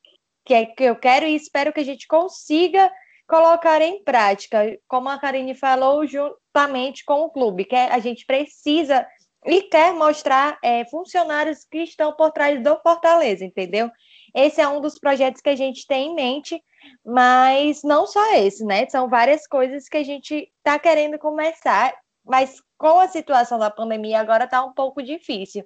que, 0.46 0.54
é, 0.54 0.68
que 0.68 0.84
eu 0.84 0.96
quero 0.96 1.26
e 1.26 1.36
espero 1.36 1.74
que 1.74 1.80
a 1.80 1.84
gente 1.84 2.06
consiga 2.06 2.92
colocar 3.28 3.82
em 3.82 4.04
prática, 4.04 4.78
como 4.88 5.10
a 5.10 5.18
Karine 5.18 5.56
falou, 5.56 6.06
juntamente 6.06 7.04
com 7.04 7.22
o 7.22 7.32
clube, 7.32 7.66
que 7.66 7.76
é, 7.76 7.92
a 7.92 7.98
gente 7.98 8.28
precisa 8.28 9.08
e 9.44 9.64
quer 9.64 9.92
mostrar 9.92 10.60
é, 10.64 10.86
funcionários 10.86 11.66
que 11.66 11.80
estão 11.80 12.14
por 12.14 12.32
trás 12.32 12.62
do 12.62 12.80
Fortaleza, 12.82 13.44
entendeu? 13.44 13.90
Esse 14.36 14.62
é 14.62 14.68
um 14.68 14.80
dos 14.80 15.00
projetos 15.00 15.42
que 15.42 15.50
a 15.50 15.56
gente 15.56 15.88
tem 15.88 16.12
em 16.12 16.16
mente, 16.16 16.62
mas 17.06 17.84
não 17.84 18.06
só 18.06 18.36
esse, 18.36 18.65
né? 18.65 18.88
São 18.89 19.10
várias 19.10 19.47
coisas 19.47 19.88
que 19.88 19.97
a 19.97 20.04
gente 20.04 20.52
está 20.58 20.78
querendo 20.78 21.17
começar, 21.17 21.93
mas 22.26 22.62
com 22.78 23.00
a 23.00 23.08
situação 23.08 23.58
da 23.58 23.69
pandemia 23.69 24.19
agora 24.19 24.45
está 24.45 24.63
um 24.63 24.73
pouco 24.73 25.02
difícil. 25.02 25.63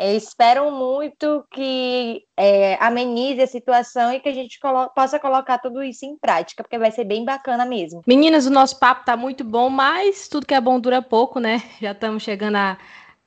É, 0.00 0.14
espero 0.14 0.70
muito 0.70 1.44
que 1.50 2.22
é, 2.36 2.76
amenize 2.80 3.42
a 3.42 3.48
situação 3.48 4.12
e 4.12 4.20
que 4.20 4.28
a 4.28 4.32
gente 4.32 4.60
colo 4.60 4.88
possa 4.90 5.18
colocar 5.18 5.58
tudo 5.58 5.82
isso 5.82 6.06
em 6.06 6.16
prática, 6.16 6.62
porque 6.62 6.78
vai 6.78 6.92
ser 6.92 7.02
bem 7.02 7.24
bacana 7.24 7.66
mesmo. 7.66 8.02
Meninas, 8.06 8.46
o 8.46 8.50
nosso 8.50 8.78
papo 8.78 9.04
tá 9.04 9.16
muito 9.16 9.42
bom, 9.42 9.68
mas 9.68 10.28
tudo 10.28 10.46
que 10.46 10.54
é 10.54 10.60
bom 10.60 10.78
dura 10.78 11.02
pouco, 11.02 11.40
né? 11.40 11.60
Já 11.82 11.90
estamos 11.90 12.22
chegando 12.22 12.54
a 12.54 12.78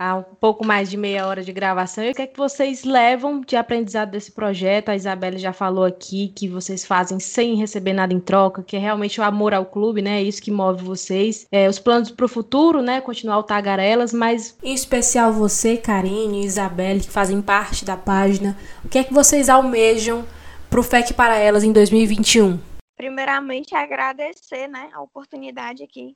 há 0.01 0.15
um 0.15 0.23
pouco 0.23 0.65
mais 0.65 0.89
de 0.89 0.97
meia 0.97 1.27
hora 1.27 1.43
de 1.43 1.53
gravação. 1.53 2.03
E 2.03 2.09
o 2.09 2.15
que 2.15 2.23
é 2.23 2.27
que 2.27 2.37
vocês 2.37 2.83
levam 2.83 3.41
de 3.41 3.55
aprendizado 3.55 4.09
desse 4.09 4.31
projeto? 4.31 4.89
A 4.89 4.95
Isabelle 4.95 5.37
já 5.37 5.53
falou 5.53 5.83
aqui 5.83 6.29
que 6.35 6.47
vocês 6.47 6.83
fazem 6.83 7.19
sem 7.19 7.55
receber 7.55 7.93
nada 7.93 8.11
em 8.11 8.19
troca, 8.19 8.63
que 8.63 8.75
é 8.75 8.79
realmente 8.79 9.21
o 9.21 9.23
amor 9.23 9.53
ao 9.53 9.65
clube, 9.65 10.01
né? 10.01 10.19
É 10.19 10.23
isso 10.23 10.41
que 10.41 10.49
move 10.49 10.83
vocês. 10.83 11.45
É, 11.51 11.69
os 11.69 11.77
planos 11.77 12.09
para 12.09 12.25
o 12.25 12.29
futuro, 12.29 12.81
né? 12.81 12.99
Continuar 12.99 13.37
o 13.37 13.43
Tagarelas, 13.43 14.11
mas 14.11 14.57
em 14.63 14.73
especial 14.73 15.31
você, 15.31 15.77
Karine 15.77 16.41
e 16.41 16.45
Isabelle, 16.45 17.01
que 17.01 17.11
fazem 17.11 17.39
parte 17.39 17.85
da 17.85 17.95
página. 17.95 18.57
O 18.83 18.89
que 18.89 18.97
é 18.97 19.03
que 19.03 19.13
vocês 19.13 19.49
almejam 19.49 20.25
para 20.67 20.79
o 20.79 20.83
FEC 20.83 21.13
para 21.13 21.37
elas 21.37 21.63
em 21.63 21.71
2021? 21.71 22.59
Primeiramente, 22.97 23.75
agradecer 23.75 24.67
né, 24.67 24.89
a 24.93 25.01
oportunidade 25.01 25.83
aqui 25.83 26.15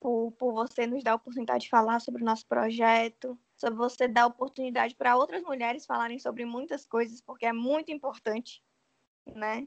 por, 0.00 0.32
por 0.32 0.52
você 0.52 0.86
nos 0.86 1.02
dar 1.02 1.12
a 1.12 1.16
oportunidade 1.16 1.64
de 1.64 1.70
falar 1.70 2.00
sobre 2.00 2.22
o 2.22 2.24
nosso 2.24 2.46
projeto, 2.46 3.38
sobre 3.56 3.78
você 3.78 4.06
dar 4.06 4.26
oportunidade 4.26 4.94
para 4.94 5.16
outras 5.16 5.42
mulheres 5.42 5.86
falarem 5.86 6.18
sobre 6.18 6.44
muitas 6.44 6.86
coisas, 6.86 7.20
porque 7.20 7.46
é 7.46 7.52
muito 7.52 7.90
importante, 7.90 8.62
né? 9.26 9.66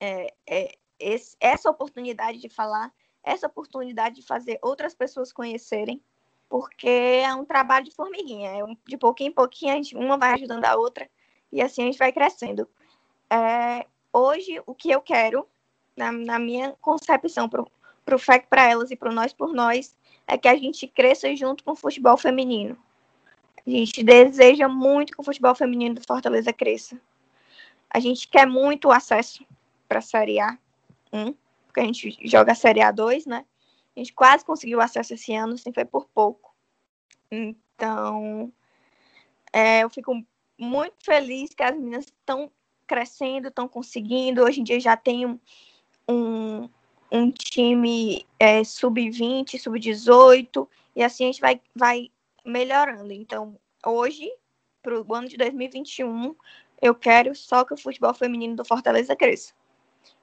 É, 0.00 0.34
é, 0.48 0.78
esse, 0.98 1.36
essa 1.40 1.70
oportunidade 1.70 2.38
de 2.38 2.48
falar, 2.48 2.92
essa 3.22 3.46
oportunidade 3.46 4.16
de 4.16 4.26
fazer 4.26 4.58
outras 4.62 4.94
pessoas 4.94 5.32
conhecerem, 5.32 6.02
porque 6.48 7.22
é 7.24 7.34
um 7.34 7.44
trabalho 7.44 7.84
de 7.84 7.94
formiguinha, 7.94 8.50
é 8.50 8.64
um, 8.64 8.76
de 8.86 8.96
pouquinho 8.98 9.30
em 9.30 9.34
pouquinho, 9.34 9.72
a 9.72 9.76
gente, 9.76 9.96
uma 9.96 10.18
vai 10.18 10.34
ajudando 10.34 10.64
a 10.64 10.76
outra, 10.76 11.08
e 11.50 11.62
assim 11.62 11.82
a 11.82 11.86
gente 11.86 11.98
vai 11.98 12.12
crescendo. 12.12 12.68
É, 13.30 13.86
hoje, 14.12 14.62
o 14.66 14.74
que 14.74 14.90
eu 14.90 15.00
quero, 15.00 15.48
na, 15.96 16.12
na 16.12 16.38
minha 16.38 16.72
concepção 16.80 17.48
para 18.04 18.16
o 18.16 18.18
FEC 18.18 18.46
para 18.48 18.68
elas 18.68 18.90
e 18.90 18.96
para 18.96 19.12
Nós 19.12 19.32
por 19.32 19.52
Nós 19.52 19.94
é 20.26 20.36
que 20.38 20.48
a 20.48 20.56
gente 20.56 20.86
cresça 20.86 21.34
junto 21.34 21.64
com 21.64 21.72
o 21.72 21.76
futebol 21.76 22.16
feminino. 22.16 22.76
A 23.66 23.70
gente 23.70 24.02
deseja 24.02 24.68
muito 24.68 25.12
que 25.12 25.20
o 25.20 25.24
futebol 25.24 25.54
feminino 25.54 25.94
do 25.94 26.06
Fortaleza 26.06 26.52
cresça. 26.52 27.00
A 27.88 28.00
gente 28.00 28.26
quer 28.28 28.46
muito 28.46 28.88
o 28.88 28.92
acesso 28.92 29.44
para 29.88 29.98
a 29.98 30.02
Série 30.02 30.40
A 30.40 30.58
1, 31.12 31.34
porque 31.66 31.80
a 31.80 31.84
gente 31.84 32.18
joga 32.24 32.52
a 32.52 32.56
Série 32.56 32.80
A2, 32.80 33.26
né? 33.26 33.44
A 33.94 34.00
gente 34.00 34.12
quase 34.12 34.44
conseguiu 34.44 34.80
acesso 34.80 35.14
esse 35.14 35.34
ano, 35.34 35.54
assim, 35.54 35.72
foi 35.72 35.84
por 35.84 36.08
pouco. 36.08 36.54
Então, 37.30 38.52
é, 39.52 39.84
eu 39.84 39.90
fico 39.90 40.24
muito 40.58 40.94
feliz 41.04 41.52
que 41.52 41.62
as 41.62 41.76
meninas 41.76 42.06
estão 42.06 42.50
crescendo, 42.86 43.48
estão 43.48 43.68
conseguindo. 43.68 44.42
Hoje 44.42 44.60
em 44.60 44.64
dia 44.64 44.80
já 44.80 44.96
tem 44.96 45.26
um, 45.26 45.38
um 46.08 46.68
um 47.12 47.30
time 47.30 48.26
é, 48.40 48.64
sub-20, 48.64 49.60
sub-18, 49.60 50.66
e 50.96 51.02
assim 51.02 51.24
a 51.24 51.26
gente 51.26 51.40
vai, 51.42 51.60
vai 51.76 52.10
melhorando. 52.42 53.12
Então, 53.12 53.58
hoje, 53.84 54.32
para 54.82 54.98
o 54.98 55.14
ano 55.14 55.28
de 55.28 55.36
2021, 55.36 56.34
eu 56.80 56.94
quero 56.94 57.34
só 57.34 57.64
que 57.66 57.74
o 57.74 57.76
futebol 57.76 58.14
feminino 58.14 58.56
do 58.56 58.64
Fortaleza 58.64 59.14
cresça. 59.14 59.52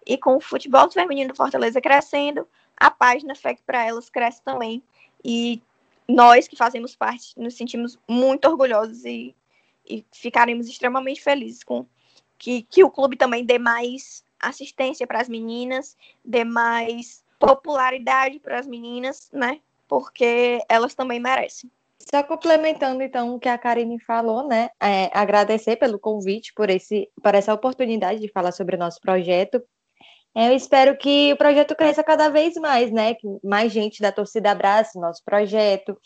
E 0.04 0.18
com 0.18 0.38
o 0.38 0.42
futebol 0.42 0.90
feminino 0.90 1.30
do 1.30 1.38
Fortaleza 1.38 1.80
crescendo, 1.80 2.48
a 2.76 2.90
página 2.90 3.36
FEC 3.36 3.62
para 3.64 3.86
elas 3.86 4.10
cresce 4.10 4.42
também. 4.42 4.82
E 5.24 5.62
nós 6.08 6.48
que 6.48 6.56
fazemos 6.56 6.96
parte 6.96 7.40
nos 7.40 7.54
sentimos 7.54 8.00
muito 8.08 8.46
orgulhosos 8.46 9.06
e, 9.06 9.36
e 9.88 10.04
ficaremos 10.12 10.68
extremamente 10.68 11.22
felizes 11.22 11.64
com 11.64 11.86
que, 12.36 12.64
que 12.64 12.84
o 12.84 12.90
clube 12.90 13.16
também 13.16 13.46
dê 13.46 13.60
mais 13.60 14.24
assistência 14.40 15.06
para 15.06 15.22
as 15.22 15.30
meninas, 15.30 15.98
dê 16.24 16.44
mais 16.44 17.24
popularidade 17.40 18.40
para 18.40 18.60
as 18.60 18.68
meninas, 18.68 19.30
né? 19.32 19.60
Porque 19.88 20.60
elas 20.70 20.94
também 20.94 21.20
merecem. 21.20 21.70
Só 22.00 22.24
complementando 22.24 23.04
então 23.04 23.36
o 23.36 23.40
que 23.40 23.50
a 23.50 23.58
Karine 23.58 24.00
falou, 24.00 24.48
né? 24.48 24.70
É, 24.82 25.10
agradecer 25.14 25.76
pelo 25.76 26.00
convite, 26.00 26.54
por, 26.54 26.70
esse, 26.70 27.10
por 27.22 27.36
essa 27.36 27.54
oportunidade 27.54 28.20
de 28.20 28.32
falar 28.32 28.52
sobre 28.52 28.76
o 28.76 28.80
nosso 28.80 29.00
projeto. 29.02 29.62
Eu 30.36 30.54
espero 30.54 30.98
que 30.98 31.34
o 31.34 31.38
projeto 31.38 31.76
cresça 31.76 32.04
cada 32.04 32.30
vez 32.30 32.56
mais, 32.56 32.92
né? 32.92 33.16
Que 33.16 33.28
mais 33.44 33.72
gente 33.72 34.02
da 34.02 34.12
torcida 34.12 34.52
abrace 34.52 34.98
o 34.98 35.02
nosso 35.02 35.24
projeto. 35.24 35.98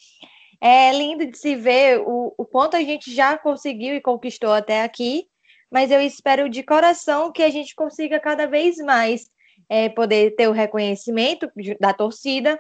É 0.60 0.92
lindo 0.94 1.26
de 1.26 1.38
se 1.38 1.56
ver 1.56 2.00
o, 2.00 2.34
o 2.38 2.46
quanto 2.46 2.76
a 2.76 2.82
gente 2.82 3.14
já 3.14 3.38
conseguiu 3.38 3.96
e 3.96 4.02
conquistou 4.02 4.52
até 4.52 4.82
aqui 4.82 5.28
mas 5.74 5.90
eu 5.90 6.00
espero 6.00 6.48
de 6.48 6.62
coração 6.62 7.32
que 7.32 7.42
a 7.42 7.50
gente 7.50 7.74
consiga 7.74 8.20
cada 8.20 8.46
vez 8.46 8.78
mais 8.78 9.28
é, 9.68 9.90
poder 9.90 10.36
ter 10.36 10.48
o 10.48 10.52
reconhecimento 10.52 11.52
da 11.80 11.92
torcida 11.92 12.60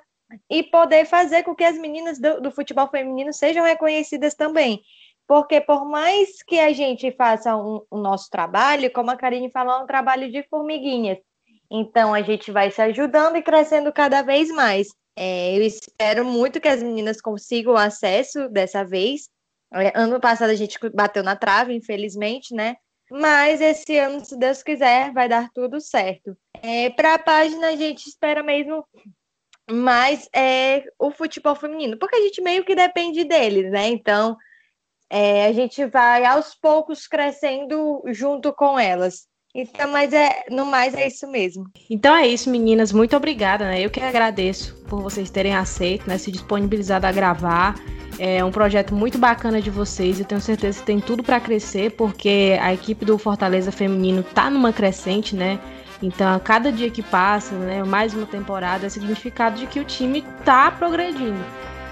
e 0.49 0.63
poder 0.63 1.05
fazer 1.05 1.43
com 1.43 1.53
que 1.53 1.63
as 1.63 1.77
meninas 1.77 2.19
do, 2.19 2.41
do 2.41 2.49
futebol 2.49 2.89
feminino 2.89 3.31
sejam 3.31 3.63
reconhecidas 3.63 4.33
também. 4.33 4.81
Porque 5.27 5.61
por 5.61 5.85
mais 5.85 6.41
que 6.41 6.59
a 6.59 6.73
gente 6.73 7.11
faça 7.11 7.55
um, 7.55 7.85
o 7.91 7.99
nosso 7.99 8.31
trabalho, 8.31 8.91
como 8.91 9.11
a 9.11 9.15
Karine 9.15 9.51
falou, 9.51 9.75
é 9.75 9.83
um 9.83 9.87
trabalho 9.87 10.31
de 10.31 10.41
formiguinhas. 10.49 11.19
Então 11.69 12.15
a 12.15 12.21
gente 12.23 12.51
vai 12.51 12.71
se 12.71 12.81
ajudando 12.81 13.35
e 13.35 13.43
crescendo 13.43 13.93
cada 13.93 14.23
vez 14.23 14.49
mais. 14.49 14.87
É, 15.15 15.55
eu 15.55 15.61
espero 15.61 16.25
muito 16.25 16.59
que 16.59 16.67
as 16.67 16.81
meninas 16.81 17.21
consigam 17.21 17.77
acesso 17.77 18.49
dessa 18.49 18.83
vez. 18.83 19.29
É, 19.71 19.91
ano 19.93 20.19
passado 20.19 20.49
a 20.49 20.55
gente 20.55 20.79
bateu 20.95 21.21
na 21.21 21.35
trave, 21.35 21.75
infelizmente, 21.75 22.55
né? 22.55 22.75
Mas 23.15 23.61
esse 23.61 23.95
ano, 23.99 24.25
se 24.25 24.35
Deus 24.35 24.63
quiser, 24.63 25.13
vai 25.13 25.29
dar 25.29 25.47
tudo 25.53 25.79
certo. 25.79 26.35
É, 26.63 26.89
Para 26.89 27.13
a 27.13 27.19
página, 27.19 27.67
a 27.67 27.75
gente 27.75 28.07
espera 28.07 28.41
mesmo 28.41 28.83
mais 29.69 30.27
é, 30.35 30.83
o 30.97 31.11
futebol 31.11 31.53
feminino, 31.53 31.95
porque 31.99 32.15
a 32.15 32.21
gente 32.21 32.41
meio 32.41 32.65
que 32.65 32.73
depende 32.73 33.23
deles, 33.23 33.71
né? 33.71 33.87
Então, 33.89 34.35
é, 35.11 35.45
a 35.45 35.53
gente 35.53 35.85
vai 35.85 36.25
aos 36.25 36.55
poucos 36.55 37.05
crescendo 37.05 38.01
junto 38.07 38.51
com 38.51 38.79
elas. 38.79 39.27
Então, 39.53 39.91
mas 39.91 40.11
é, 40.11 40.45
no 40.49 40.65
mais 40.65 40.95
é 40.95 41.05
isso 41.05 41.27
mesmo. 41.27 41.65
Então 41.87 42.15
é 42.15 42.25
isso, 42.27 42.49
meninas. 42.49 42.91
Muito 42.91 43.15
obrigada, 43.15 43.65
né? 43.65 43.79
Eu 43.79 43.91
que 43.91 43.99
agradeço 43.99 44.83
por 44.85 45.03
vocês 45.03 45.29
terem 45.29 45.55
aceito, 45.55 46.07
né? 46.07 46.17
Se 46.17 46.31
disponibilizado 46.31 47.05
a 47.05 47.11
gravar. 47.11 47.75
É 48.19 48.43
um 48.43 48.51
projeto 48.51 48.93
muito 48.93 49.17
bacana 49.17 49.61
de 49.61 49.69
vocês. 49.69 50.19
Eu 50.19 50.25
tenho 50.25 50.39
certeza 50.41 50.79
que 50.79 50.85
tem 50.85 50.99
tudo 50.99 51.23
para 51.23 51.39
crescer, 51.39 51.91
porque 51.91 52.57
a 52.61 52.73
equipe 52.73 53.05
do 53.05 53.17
Fortaleza 53.17 53.71
Feminino 53.71 54.23
tá 54.23 54.49
numa 54.49 54.71
crescente, 54.71 55.35
né? 55.35 55.59
Então, 56.01 56.35
a 56.35 56.39
cada 56.39 56.71
dia 56.71 56.89
que 56.89 57.01
passa, 57.01 57.55
né, 57.55 57.81
mais 57.83 58.13
uma 58.13 58.25
temporada, 58.25 58.85
é 58.85 58.89
significado 58.89 59.57
de 59.57 59.65
que 59.67 59.79
o 59.79 59.85
time 59.85 60.23
tá 60.43 60.69
progredindo. 60.69 61.39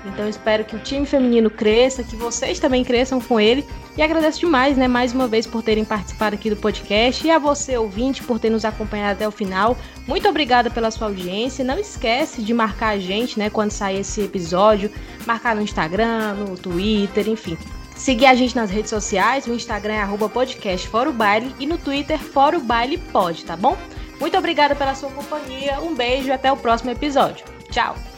Então, 0.06 0.28
espero 0.28 0.66
que 0.66 0.76
o 0.76 0.80
time 0.80 1.06
feminino 1.06 1.50
cresça, 1.50 2.04
que 2.04 2.16
vocês 2.16 2.60
também 2.60 2.84
cresçam 2.84 3.22
com 3.22 3.40
ele. 3.40 3.66
E 3.98 4.02
agradeço 4.02 4.40
demais, 4.40 4.78
né, 4.78 4.88
mais 4.88 5.14
uma 5.14 5.28
vez 5.28 5.46
por 5.46 5.62
terem 5.62 5.84
participado 5.84 6.36
aqui 6.36 6.50
do 6.50 6.56
podcast 6.56 7.28
e 7.28 7.30
a 7.30 7.38
você 7.38 7.78
ouvinte 7.78 8.24
por 8.24 8.40
ter 8.40 8.50
nos 8.50 8.64
acompanhado 8.64 9.14
até 9.14 9.28
o 9.28 9.32
final. 9.32 9.78
Muito 10.08 10.28
obrigada 10.30 10.70
pela 10.70 10.90
sua 10.90 11.08
audiência. 11.08 11.66
Não 11.66 11.78
esquece 11.78 12.42
de 12.42 12.54
marcar 12.54 12.90
a 12.90 13.00
gente, 13.00 13.38
né, 13.38 13.50
quando 13.50 13.72
sair 13.72 14.00
esse 14.00 14.22
episódio, 14.22 14.90
marcar 15.26 15.56
no 15.56 15.62
Instagram, 15.62 16.36
no 16.36 16.58
Twitter, 16.58 17.28
enfim. 17.28 17.58
Seguir 17.96 18.26
a 18.26 18.34
gente 18.34 18.56
nas 18.56 18.72
redes 18.72 18.90
sociais, 18.90 19.46
o 19.46 19.54
Instagram 19.54 19.94
é 19.94 20.02
arroba 20.02 20.28
podcast 20.30 20.88
Fora 20.88 21.10
o 21.10 21.14
Baile 21.14 21.54
e 21.60 21.68
no 21.68 21.78
Twitter 21.78 22.18
Fora 22.18 22.58
o 22.58 22.62
Baile 22.62 22.98
Pode, 22.98 23.46
tá 23.46 23.56
bom? 23.56 23.78
Muito 24.20 24.38
obrigada 24.38 24.74
pela 24.74 24.96
sua 24.96 25.12
companhia, 25.12 25.80
um 25.82 25.94
beijo 25.94 26.30
e 26.30 26.32
até 26.32 26.52
o 26.52 26.58
próximo 26.58 26.92
episódio. 26.92 27.46
Tchau! 27.70 28.11